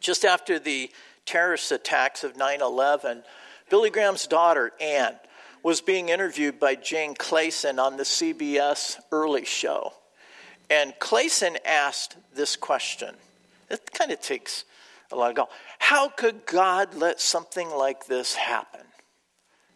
[0.00, 0.90] Just after the
[1.28, 3.22] terrorist attacks of 9 11,
[3.68, 5.14] Billy Graham's daughter, Ann,
[5.62, 9.92] was being interviewed by Jane Clayson on the CBS Early Show.
[10.70, 13.14] And Clayson asked this question.
[13.68, 14.64] It kind of takes
[15.12, 15.48] a lot of go.
[15.78, 18.86] How could God let something like this happen?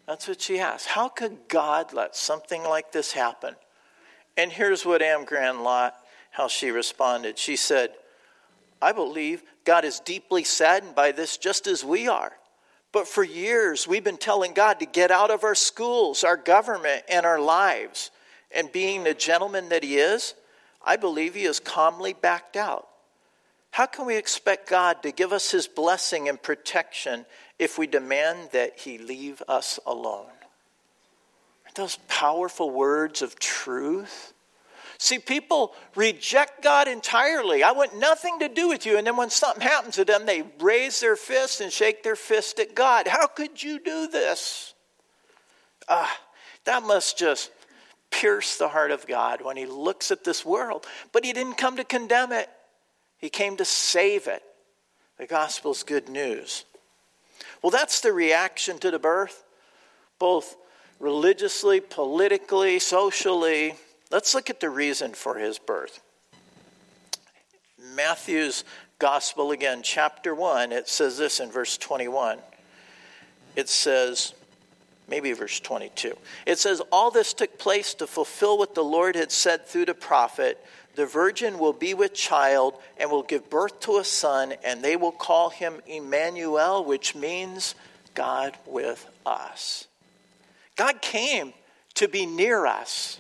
[0.07, 0.89] That's what she asked.
[0.89, 3.57] How could God let something like this happen?
[4.39, 5.93] And here's what Anne Graham Lotz,
[6.31, 7.39] how she responded.
[7.39, 7.91] She said,
[8.81, 12.33] I believe God is deeply saddened by this just as we are.
[12.93, 17.03] But for years, we've been telling God to get out of our schools, our government,
[17.09, 18.11] and our lives.
[18.55, 20.35] And being the gentleman that He is,
[20.85, 22.89] I believe He has calmly backed out.
[23.71, 27.25] How can we expect God to give us His blessing and protection
[27.59, 30.27] if we demand that He leave us alone?
[31.65, 34.35] Aren't those powerful words of truth?
[35.03, 37.65] See, people reject God entirely.
[37.65, 38.99] I want nothing to do with you.
[38.99, 42.61] And then when something happens to them, they raise their fist and shake their fist
[42.61, 43.09] at God.
[43.09, 44.75] How could you do this?
[45.89, 46.21] Ah,
[46.67, 47.51] that must just
[48.13, 50.87] pierce the heart of God when He looks at this world.
[51.11, 52.49] But He didn't come to condemn it,
[53.19, 54.45] He came to save it.
[55.19, 56.65] The gospel's good news.
[57.61, 59.43] Well, that's the reaction to the birth,
[60.21, 60.55] both
[61.01, 63.75] religiously, politically, socially.
[64.13, 66.01] Let's look at the reason for his birth.
[67.97, 68.65] Matthew's
[68.99, 72.39] Gospel, again, chapter 1, it says this in verse 21.
[73.57, 74.35] It says,
[75.09, 76.17] maybe verse 22.
[76.47, 79.95] It says, All this took place to fulfill what the Lord had said through the
[79.95, 84.83] prophet The virgin will be with child and will give birth to a son, and
[84.83, 87.75] they will call him Emmanuel, which means
[88.15, 89.89] God with us.
[90.77, 91.55] God came
[91.95, 93.19] to be near us.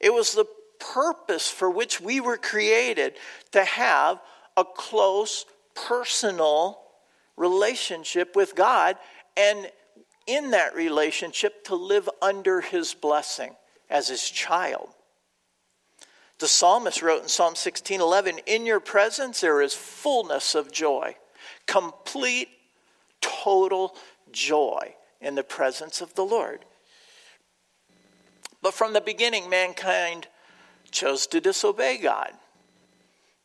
[0.00, 0.46] It was the
[0.78, 3.16] purpose for which we were created
[3.52, 4.20] to have
[4.56, 5.44] a close,
[5.74, 6.80] personal
[7.36, 8.96] relationship with God,
[9.36, 9.70] and
[10.26, 13.56] in that relationship, to live under His blessing
[13.88, 14.90] as His child.
[16.38, 21.16] The psalmist wrote in Psalm 16:11, "In your presence there is fullness of joy,
[21.66, 22.48] complete,
[23.20, 23.96] total
[24.30, 26.64] joy in the presence of the Lord."
[28.62, 30.28] But from the beginning, mankind
[30.90, 32.32] chose to disobey God.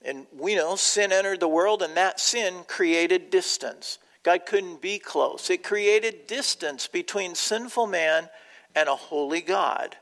[0.03, 3.99] And we know sin entered the world, and that sin created distance.
[4.24, 5.49] God couldn't be close.
[5.49, 8.30] It created distance between sinful man
[8.76, 9.95] and a holy God.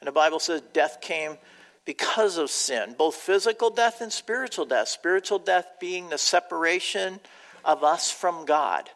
[0.00, 1.38] And the Bible says death came
[1.84, 4.88] because of sin, both physical death and spiritual death.
[4.88, 7.20] Spiritual death being the separation
[7.64, 8.90] of us from God.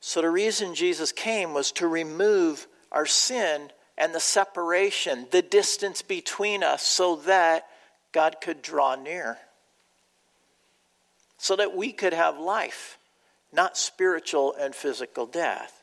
[0.00, 6.00] So the reason Jesus came was to remove our sin and the separation, the distance
[6.00, 7.66] between us, so that
[8.10, 9.36] God could draw near.
[11.36, 12.98] So that we could have life,
[13.52, 15.82] not spiritual and physical death.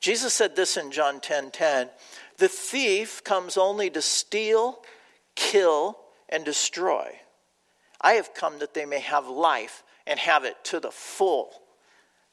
[0.00, 1.90] Jesus said this in John 10 10
[2.38, 4.80] The thief comes only to steal,
[5.34, 5.98] kill,
[6.30, 7.20] and destroy.
[8.00, 11.52] I have come that they may have life and have it to the full.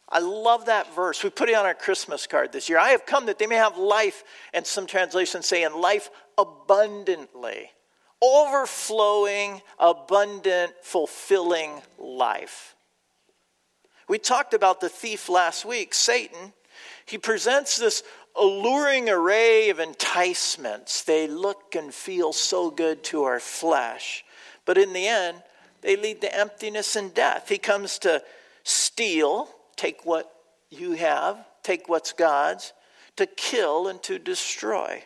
[0.09, 1.23] I love that verse.
[1.23, 2.79] We put it on our Christmas card this year.
[2.79, 7.71] I have come that they may have life, and some translations say, in life abundantly.
[8.21, 12.75] Overflowing, abundant, fulfilling life.
[14.07, 16.53] We talked about the thief last week, Satan.
[17.05, 18.01] He presents this
[18.39, 21.03] alluring array of enticements.
[21.03, 24.23] They look and feel so good to our flesh.
[24.65, 25.43] But in the end,
[25.81, 27.49] they lead to emptiness and death.
[27.49, 28.23] He comes to
[28.63, 30.31] steal, take what
[30.69, 32.73] you have, take what's God's,
[33.15, 35.03] to kill and to destroy.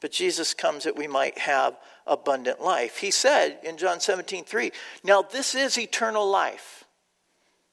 [0.00, 2.98] But Jesus comes that we might have abundant life.
[2.98, 4.70] He said in John 17, 3,
[5.02, 6.84] Now this is eternal life.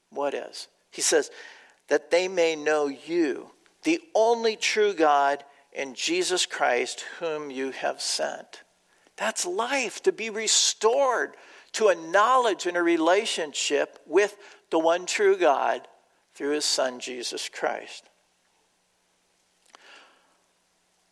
[0.10, 0.68] What is?
[0.92, 1.30] He says,
[1.90, 3.52] That they may know you,
[3.84, 5.44] the only true God,
[5.76, 8.64] and Jesus Christ, whom you have sent.
[9.18, 11.36] That's life, to be restored
[11.74, 14.36] to a knowledge and a relationship with
[14.70, 15.88] the one true God
[16.34, 18.04] through his Son, Jesus Christ.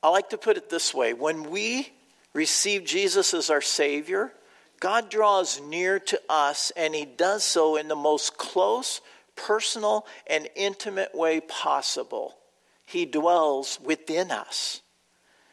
[0.01, 1.91] I like to put it this way when we
[2.33, 4.31] receive Jesus as our Savior,
[4.79, 9.01] God draws near to us, and He does so in the most close,
[9.35, 12.37] personal, and intimate way possible.
[12.85, 14.81] He dwells within us,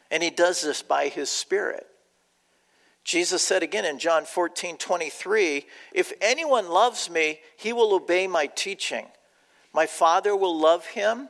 [0.09, 1.85] and He does this by His Spirit.
[3.07, 8.47] Jesus said again in John 14 23, If anyone loves me, he will obey my
[8.47, 9.05] teaching.
[9.73, 11.29] My Father will love him.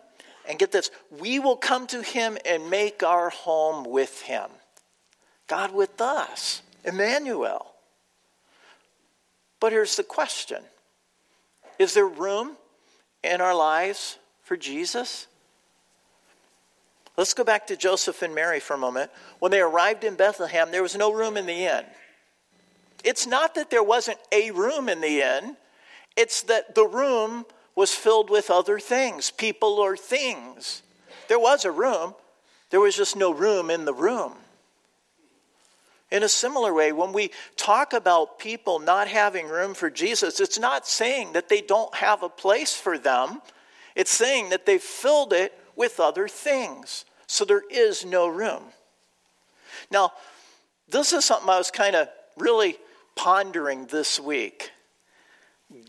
[0.50, 4.50] And get this, we will come to him and make our home with him.
[5.46, 7.74] God with us, Emmanuel.
[9.60, 10.64] But here's the question
[11.78, 12.58] Is there room
[13.24, 15.28] in our lives for Jesus?
[17.18, 19.10] Let's go back to Joseph and Mary for a moment.
[19.40, 21.84] When they arrived in Bethlehem, there was no room in the inn.
[23.04, 25.58] It's not that there wasn't a room in the inn,
[26.16, 27.46] it's that the room
[27.76, 30.84] was filled with other things, people or things.
[31.28, 32.16] There was a room,
[32.70, 34.34] there was just no room in the room.
[36.10, 40.58] In a similar way, when we talk about people not having room for Jesus, it's
[40.58, 43.42] not saying that they don't have a place for them.
[43.96, 47.06] It's saying that they've filled it with other things.
[47.28, 48.64] So there is no room.
[49.92, 50.12] Now,
[50.90, 52.78] this is something I was kind of really
[53.16, 54.72] pondering this week.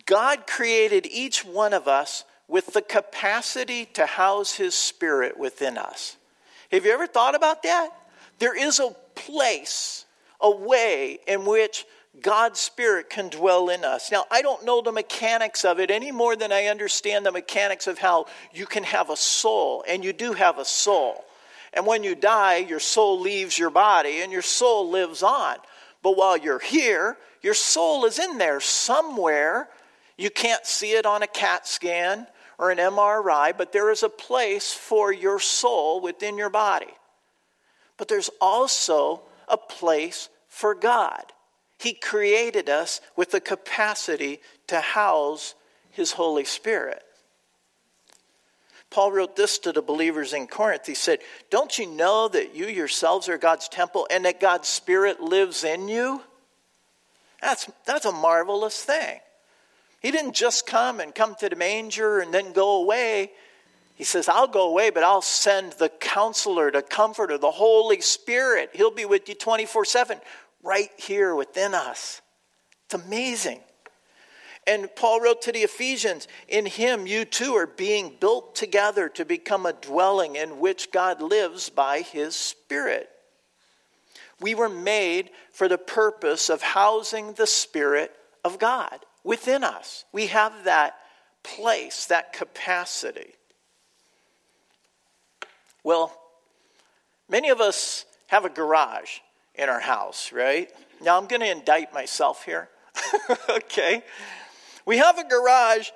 [0.07, 6.17] God created each one of us with the capacity to house his spirit within us.
[6.73, 7.91] Have you ever thought about that?
[8.39, 10.05] There is a place,
[10.41, 11.85] a way in which
[12.23, 14.11] God's Spirit can dwell in us.
[14.11, 17.87] Now, I don't know the mechanics of it any more than I understand the mechanics
[17.87, 21.25] of how you can have a soul, and you do have a soul.
[21.73, 25.57] And when you die, your soul leaves your body and your soul lives on.
[26.03, 29.69] But while you're here, your soul is in there somewhere.
[30.17, 32.27] You can't see it on a CAT scan
[32.59, 36.93] or an MRI, but there is a place for your soul within your body.
[37.97, 41.33] But there's also a place for God.
[41.79, 45.55] He created us with the capacity to house
[45.91, 47.03] His Holy Spirit.
[48.91, 50.87] Paul wrote this to the believers in Corinth.
[50.87, 51.21] He said,
[51.51, 55.89] Don't you know that you yourselves are God's temple and that God's Spirit lives in
[55.89, 56.23] you?
[57.43, 59.21] That's, that's a marvelous thing.
[60.01, 63.31] He didn't just come and come to the manger and then go away.
[63.95, 68.71] He says, I'll go away, but I'll send the counselor, the comforter, the Holy Spirit.
[68.73, 70.19] He'll be with you 24 7
[70.63, 72.21] right here within us.
[72.87, 73.61] It's amazing.
[74.67, 79.25] And Paul wrote to the Ephesians, In him you too are being built together to
[79.25, 83.09] become a dwelling in which God lives by his Spirit.
[84.41, 90.05] We were made for the purpose of housing the Spirit of God within us.
[90.13, 90.97] We have that
[91.43, 93.35] place, that capacity.
[95.83, 96.15] Well,
[97.29, 99.19] many of us have a garage
[99.59, 100.71] in our house, right?
[101.03, 102.69] Now I'm going to indict myself here.
[103.51, 104.03] okay?
[104.87, 105.91] We have a garage,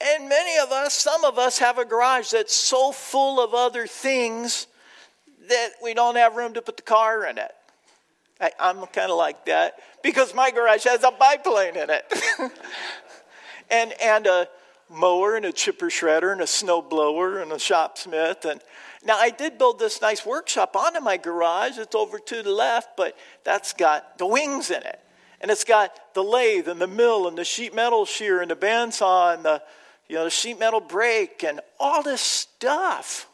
[0.00, 3.86] and many of us, some of us, have a garage that's so full of other
[3.86, 4.66] things
[5.48, 7.52] that we don't have room to put the car in it.
[8.40, 12.12] I, am kind of like that because my garage has a biplane in it.
[13.70, 14.48] and, and a
[14.90, 18.44] mower and a chipper shredder and a snow blower and a shopsmith.
[18.44, 18.60] And
[19.04, 21.78] now I did build this nice workshop onto my garage.
[21.78, 25.02] It's over to the left, but that's got the wings in it
[25.42, 28.56] and it's got the lathe and the mill and the sheet metal shear and the
[28.56, 29.60] bandsaw and the
[30.08, 33.28] you know the sheet metal brake and all this stuff.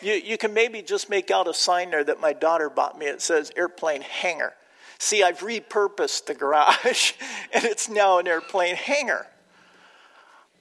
[0.00, 3.06] You, you can maybe just make out a sign there that my daughter bought me.
[3.06, 4.54] It says airplane hangar.
[4.98, 7.14] See, I've repurposed the garage
[7.52, 9.26] and it's now an airplane hangar.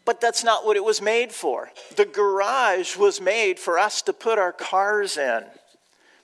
[0.05, 1.71] But that's not what it was made for.
[1.95, 5.43] The garage was made for us to put our cars in.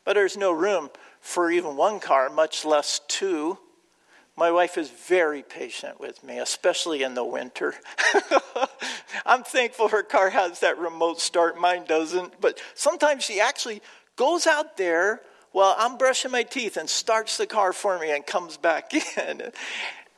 [0.03, 0.89] But there's no room
[1.21, 3.59] for even one car, much less two.
[4.36, 7.75] My wife is very patient with me, especially in the winter.
[9.25, 12.39] I'm thankful her car has that remote start, mine doesn't.
[12.39, 13.82] But sometimes she actually
[14.15, 15.21] goes out there
[15.51, 19.51] while I'm brushing my teeth and starts the car for me and comes back in.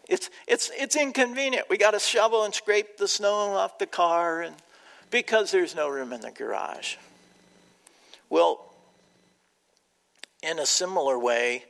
[0.09, 1.69] It's, it's, it's inconvenient.
[1.69, 4.55] We got to shovel and scrape the snow off the car and,
[5.11, 6.95] because there's no room in the garage.
[8.27, 8.65] Well,
[10.41, 11.63] in a similar way,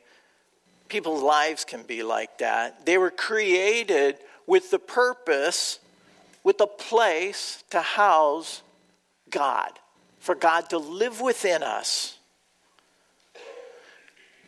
[0.88, 2.86] people's lives can be like that.
[2.86, 4.18] They were created
[4.48, 5.80] with the purpose,
[6.44, 8.62] with a place to house
[9.30, 9.72] God,
[10.20, 12.18] for God to live within us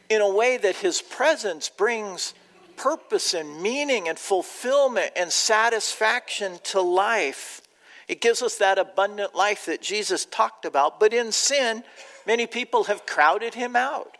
[0.09, 2.33] in a way that His presence brings
[2.81, 7.61] purpose and meaning and fulfillment and satisfaction to life.
[8.07, 10.99] It gives us that abundant life that Jesus talked about.
[10.99, 11.83] But in sin,
[12.25, 14.17] many people have crowded Him out.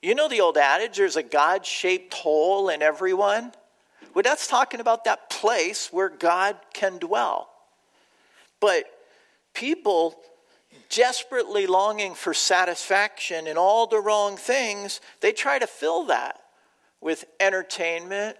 [0.00, 3.52] You know the old adage, there's a God shaped hole in everyone?
[4.14, 7.50] Well, that's talking about that place where God can dwell.
[8.60, 8.84] But
[9.52, 10.18] people
[10.88, 16.41] desperately longing for satisfaction in all the wrong things, they try to fill that
[17.02, 18.38] with entertainment,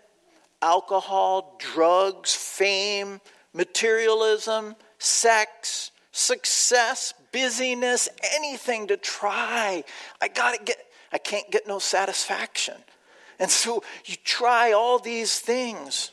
[0.62, 3.20] alcohol, drugs, fame,
[3.52, 9.84] materialism, sex, success, busyness, anything to try.
[10.20, 10.78] I got to get
[11.12, 12.76] I can't get no satisfaction.
[13.38, 16.10] And so you try all these things.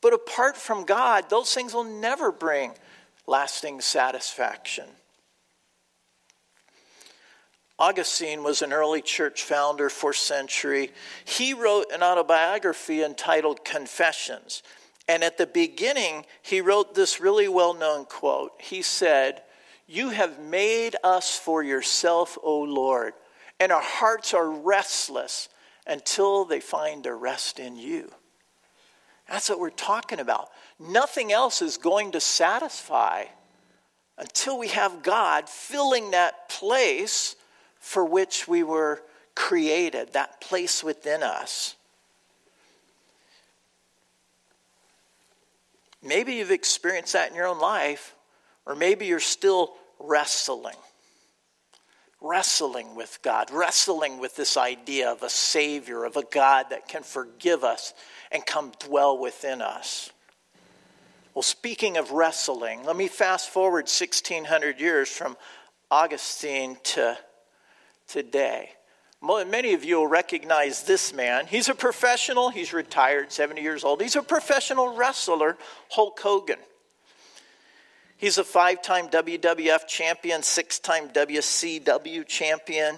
[0.00, 2.72] But apart from God, those things will never bring
[3.26, 4.86] lasting satisfaction.
[7.82, 10.92] Augustine was an early church founder, fourth century.
[11.24, 14.62] He wrote an autobiography entitled Confessions.
[15.08, 18.52] And at the beginning, he wrote this really well known quote.
[18.60, 19.42] He said,
[19.88, 23.14] You have made us for yourself, O Lord,
[23.58, 25.48] and our hearts are restless
[25.84, 28.12] until they find a rest in you.
[29.28, 30.50] That's what we're talking about.
[30.78, 33.24] Nothing else is going to satisfy
[34.16, 37.34] until we have God filling that place
[37.82, 39.02] for which we were
[39.34, 41.74] created, that place within us.
[46.00, 48.14] Maybe you've experienced that in your own life,
[48.66, 50.76] or maybe you're still wrestling.
[52.20, 57.02] Wrestling with God, wrestling with this idea of a Savior, of a God that can
[57.02, 57.94] forgive us
[58.30, 60.12] and come dwell within us.
[61.34, 65.36] Well, speaking of wrestling, let me fast forward 1600 years from
[65.90, 67.18] Augustine to
[68.12, 68.70] today.
[69.22, 71.46] Many of you will recognize this man.
[71.46, 74.02] He's a professional, he's retired, 70 years old.
[74.02, 75.56] He's a professional wrestler,
[75.90, 76.58] Hulk Hogan.
[78.16, 82.96] He's a five time WWF champion, six time WCW champion.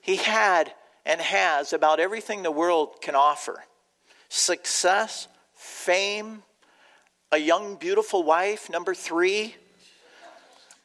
[0.00, 0.72] He had
[1.04, 3.64] and has about everything the world can offer
[4.28, 6.42] success, fame,
[7.30, 9.54] a young, beautiful wife, number three,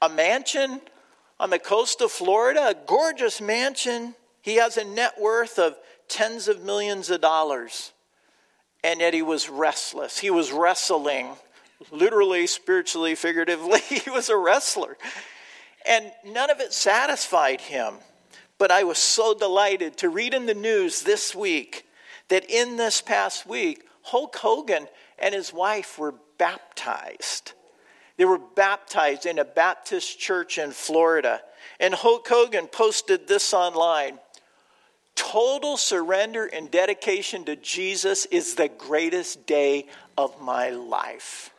[0.01, 0.81] a mansion
[1.39, 4.15] on the coast of Florida, a gorgeous mansion.
[4.41, 5.77] He has a net worth of
[6.07, 7.93] tens of millions of dollars.
[8.83, 10.19] And yet he was restless.
[10.19, 11.29] He was wrestling,
[11.91, 13.79] literally, spiritually, figuratively.
[13.89, 14.97] he was a wrestler.
[15.87, 17.95] And none of it satisfied him.
[18.57, 21.85] But I was so delighted to read in the news this week
[22.27, 24.87] that in this past week, Hulk Hogan
[25.17, 27.53] and his wife were baptized.
[28.19, 31.39] They were baptized in a Baptist church in Florida.
[31.79, 34.19] And Hulk Hogan posted this online
[35.15, 39.85] Total surrender and dedication to Jesus is the greatest day
[40.17, 41.51] of my life.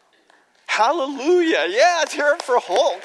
[0.66, 1.64] Hallelujah.
[1.68, 3.02] Yeah, let's hear for Hulk.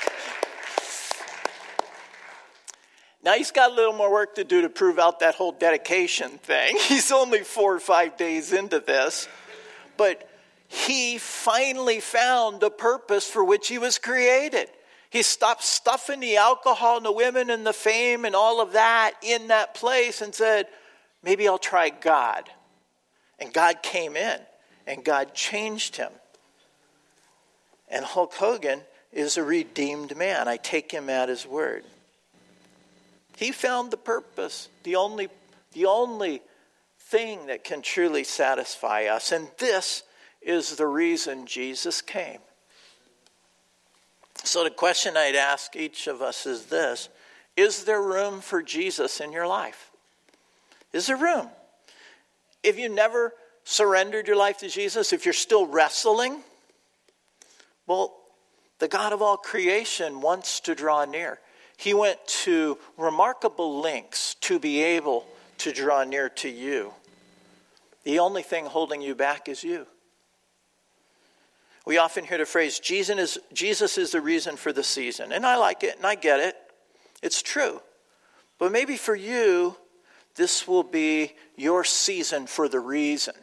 [3.24, 6.32] Now he's got a little more work to do to prove out that whole dedication
[6.40, 6.78] thing.
[6.88, 9.30] He's only four or five days into this.
[9.98, 10.30] But
[10.76, 14.68] he finally found the purpose for which he was created.
[15.10, 19.14] He stopped stuffing the alcohol and the women and the fame and all of that
[19.22, 20.68] in that place and said,
[21.24, 22.50] maybe I'll try God.
[23.40, 24.38] And God came in
[24.86, 26.12] and God changed him.
[27.88, 28.82] And Hulk Hogan
[29.14, 30.50] is a redeemed man.
[30.50, 31.86] I take him at his word.
[33.38, 35.30] He found the purpose, the only,
[35.72, 36.42] the only
[37.00, 39.32] thing that can truly satisfy us.
[39.32, 40.04] And this
[40.46, 42.40] is the reason Jesus came.
[44.44, 47.10] So, the question I'd ask each of us is this
[47.58, 49.92] Is there room for Jesus in your life?
[50.94, 51.50] Is there room?
[52.64, 53.34] If you never
[53.64, 56.42] surrendered your life to Jesus, if you're still wrestling,
[57.88, 58.16] well,
[58.80, 61.40] the God of all creation wants to draw near.
[61.78, 65.26] He went to remarkable lengths to be able
[65.60, 66.94] to draw near to you.
[68.04, 69.88] The only thing holding you back is you.
[71.86, 75.32] We often hear the phrase, Jesus is, Jesus is the reason for the season.
[75.32, 76.56] And I like it and I get it.
[77.22, 77.82] It's true.
[78.58, 79.76] But maybe for you,
[80.36, 83.36] this will be your season for the reason.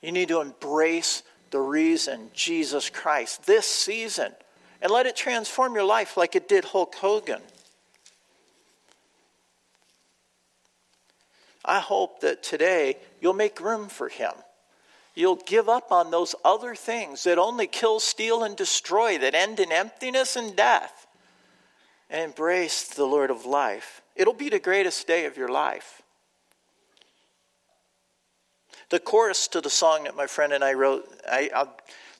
[0.00, 4.32] You need to embrace the reason, Jesus Christ, this season,
[4.80, 7.42] and let it transform your life like it did Hulk Hogan.
[11.64, 14.32] I hope that today you'll make room for him.
[15.14, 19.60] You'll give up on those other things that only kill, steal, and destroy, that end
[19.60, 21.06] in emptiness and death,
[22.08, 24.00] and embrace the Lord of life.
[24.16, 26.02] It'll be the greatest day of your life.
[28.88, 31.66] The chorus to the song that my friend and I wrote, I, I,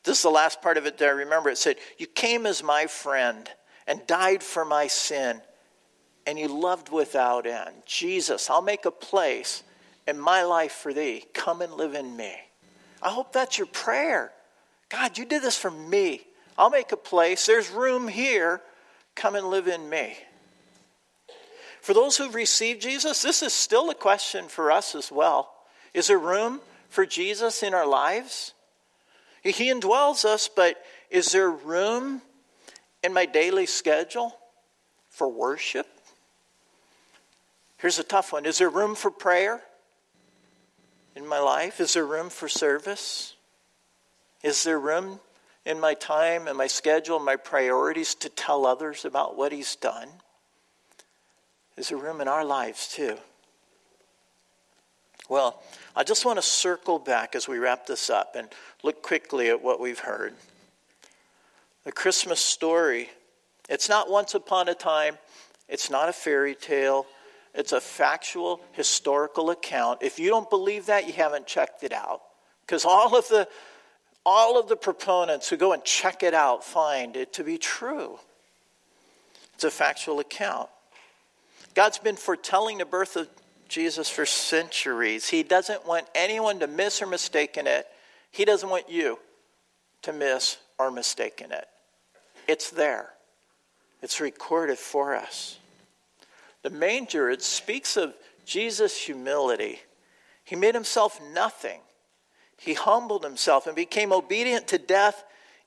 [0.05, 1.51] this is the last part of it that I remember.
[1.51, 3.49] It said, You came as my friend
[3.87, 5.41] and died for my sin,
[6.27, 7.75] and you loved without end.
[7.87, 9.63] Jesus, I'll make a place
[10.07, 11.25] in my life for thee.
[11.33, 12.37] Come and live in me.
[13.03, 14.33] I hope that's your prayer.
[14.89, 16.23] God, you did this for me.
[16.57, 17.45] I'll make a place.
[17.47, 18.61] There's room here.
[19.17, 20.17] Come and live in me.
[21.81, 25.53] For those who've received Jesus, this is still a question for us as well.
[25.93, 28.55] Is there room for Jesus in our lives?
[29.43, 30.77] He indwells us, but
[31.11, 32.23] is there room
[33.03, 34.39] in my daily schedule
[35.11, 35.89] for worship?
[37.79, 39.61] Here's a tough one Is there room for prayer
[41.15, 41.81] in my life?
[41.81, 43.35] Is there room for service?
[44.43, 45.21] Is there room
[45.65, 49.77] in my time and my schedule and my priorities to tell others about what He's
[49.77, 50.09] done?
[51.77, 53.17] Is there room in our lives too?
[55.29, 55.63] Well,
[55.97, 58.49] I just want to circle back as we wrap this up and
[58.83, 60.35] look quickly at what we've heard.
[61.85, 63.11] The Christmas story,
[63.69, 65.17] it's not once upon a time,
[65.69, 67.07] it's not a fairy tale,
[67.55, 70.03] it's a factual historical account.
[70.03, 72.23] If you don't believe that, you haven't checked it out.
[72.67, 73.49] Because all of the
[74.25, 78.19] all of the proponents who go and check it out find it to be true.
[79.55, 80.69] It's a factual account.
[81.75, 83.29] God's been foretelling the birth of
[83.69, 85.29] Jesus for centuries.
[85.29, 87.87] He doesn't want anyone to miss or mistake in it.
[88.31, 89.19] He doesn't want you
[90.03, 91.67] to miss or mistake in it.
[92.47, 93.11] It's there,
[94.03, 95.59] it's recorded for us.
[96.63, 99.81] The manger, it speaks of Jesus' humility.
[100.45, 101.81] He made himself nothing,
[102.57, 105.25] he humbled himself and became obedient to death,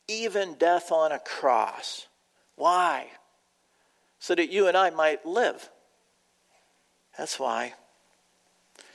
[0.07, 2.07] even death on a cross.
[2.55, 3.07] Why?
[4.19, 5.69] So that you and I might live.
[7.17, 7.73] That's why.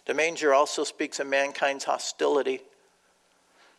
[0.07, 2.61] The manger also speaks of mankind's hostility.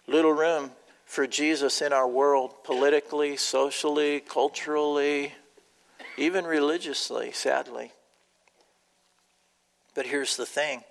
[0.07, 0.71] Little room
[1.05, 5.33] for Jesus in our world, politically, socially, culturally,
[6.17, 7.91] even religiously, sadly.
[9.93, 10.83] But here's the thing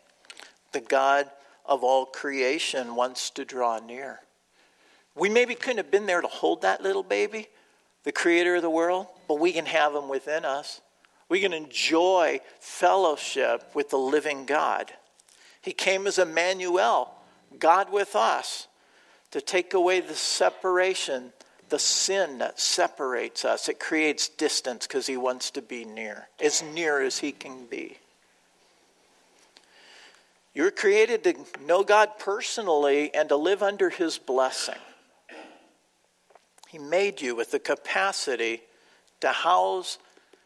[0.72, 1.30] the God
[1.66, 4.20] of all creation wants to draw near.
[5.14, 7.48] We maybe couldn't have been there to hold that little baby,
[8.05, 10.80] the creator of the world, but we can have him within us.
[11.28, 14.92] We can enjoy fellowship with the living God.
[15.62, 17.14] He came as Emmanuel,
[17.59, 18.66] God with us,
[19.30, 21.32] to take away the separation,
[21.68, 23.68] the sin that separates us.
[23.68, 27.98] It creates distance because He wants to be near, as near as He can be.
[30.61, 31.34] You're created to
[31.64, 34.74] know God personally and to live under His blessing.
[36.68, 38.61] He made you with the capacity
[39.22, 39.96] to house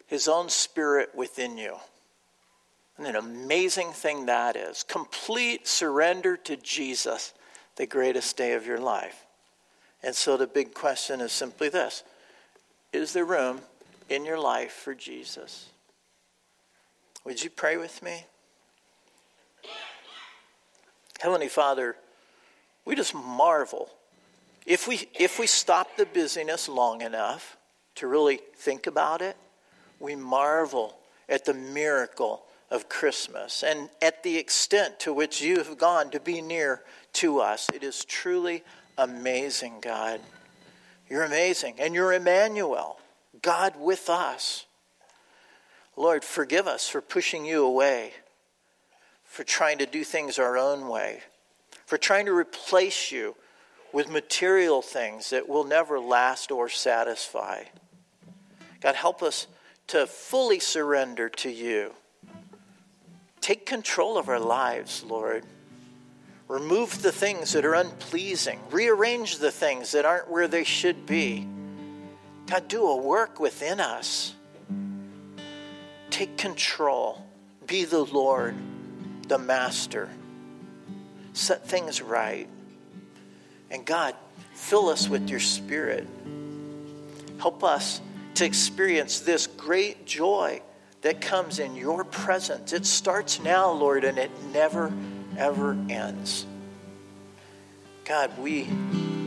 [0.06, 1.78] His own Spirit within you.
[2.96, 4.84] And an amazing thing that is.
[4.84, 7.34] Complete surrender to Jesus,
[7.74, 9.26] the greatest day of your life.
[10.00, 12.04] And so the big question is simply this
[12.92, 13.62] Is there room
[14.08, 15.70] in your life for Jesus?
[17.24, 18.26] Would you pray with me?
[21.24, 21.96] Heavenly Father,
[22.84, 23.88] we just marvel.
[24.66, 27.56] If we, if we stop the busyness long enough
[27.94, 29.34] to really think about it,
[29.98, 35.78] we marvel at the miracle of Christmas and at the extent to which you have
[35.78, 36.82] gone to be near
[37.14, 37.70] to us.
[37.72, 38.62] It is truly
[38.98, 40.20] amazing, God.
[41.08, 41.76] You're amazing.
[41.78, 42.98] And you're Emmanuel,
[43.40, 44.66] God with us.
[45.96, 48.12] Lord, forgive us for pushing you away,
[49.34, 51.20] for trying to do things our own way,
[51.86, 53.34] for trying to replace you
[53.92, 57.64] with material things that will never last or satisfy.
[58.80, 59.46] God, help us
[59.88, 61.92] to fully surrender to you
[63.44, 65.44] Take control of our lives, Lord.
[66.48, 68.58] Remove the things that are unpleasing.
[68.70, 71.46] Rearrange the things that aren't where they should be.
[72.46, 74.34] God, do a work within us.
[76.08, 77.22] Take control.
[77.66, 78.54] Be the Lord,
[79.24, 80.08] the Master.
[81.32, 82.48] Set things right.
[83.70, 84.14] And God,
[84.54, 86.06] fill us with your Spirit.
[87.38, 88.00] Help us
[88.34, 90.62] to experience this great joy
[91.02, 92.72] that comes in your presence.
[92.72, 94.92] It starts now, Lord, and it never,
[95.36, 96.46] ever ends.
[98.04, 98.68] God, we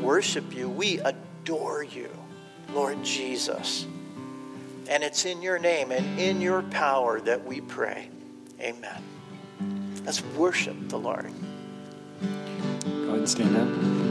[0.01, 0.69] worship you.
[0.69, 2.09] We adore you,
[2.73, 3.85] Lord Jesus.
[4.89, 8.09] And it's in your name and in your power that we pray.
[8.59, 9.03] Amen.
[10.08, 11.34] Let's worship the Lord.
[12.22, 12.28] Go
[13.08, 14.07] ahead and stand up.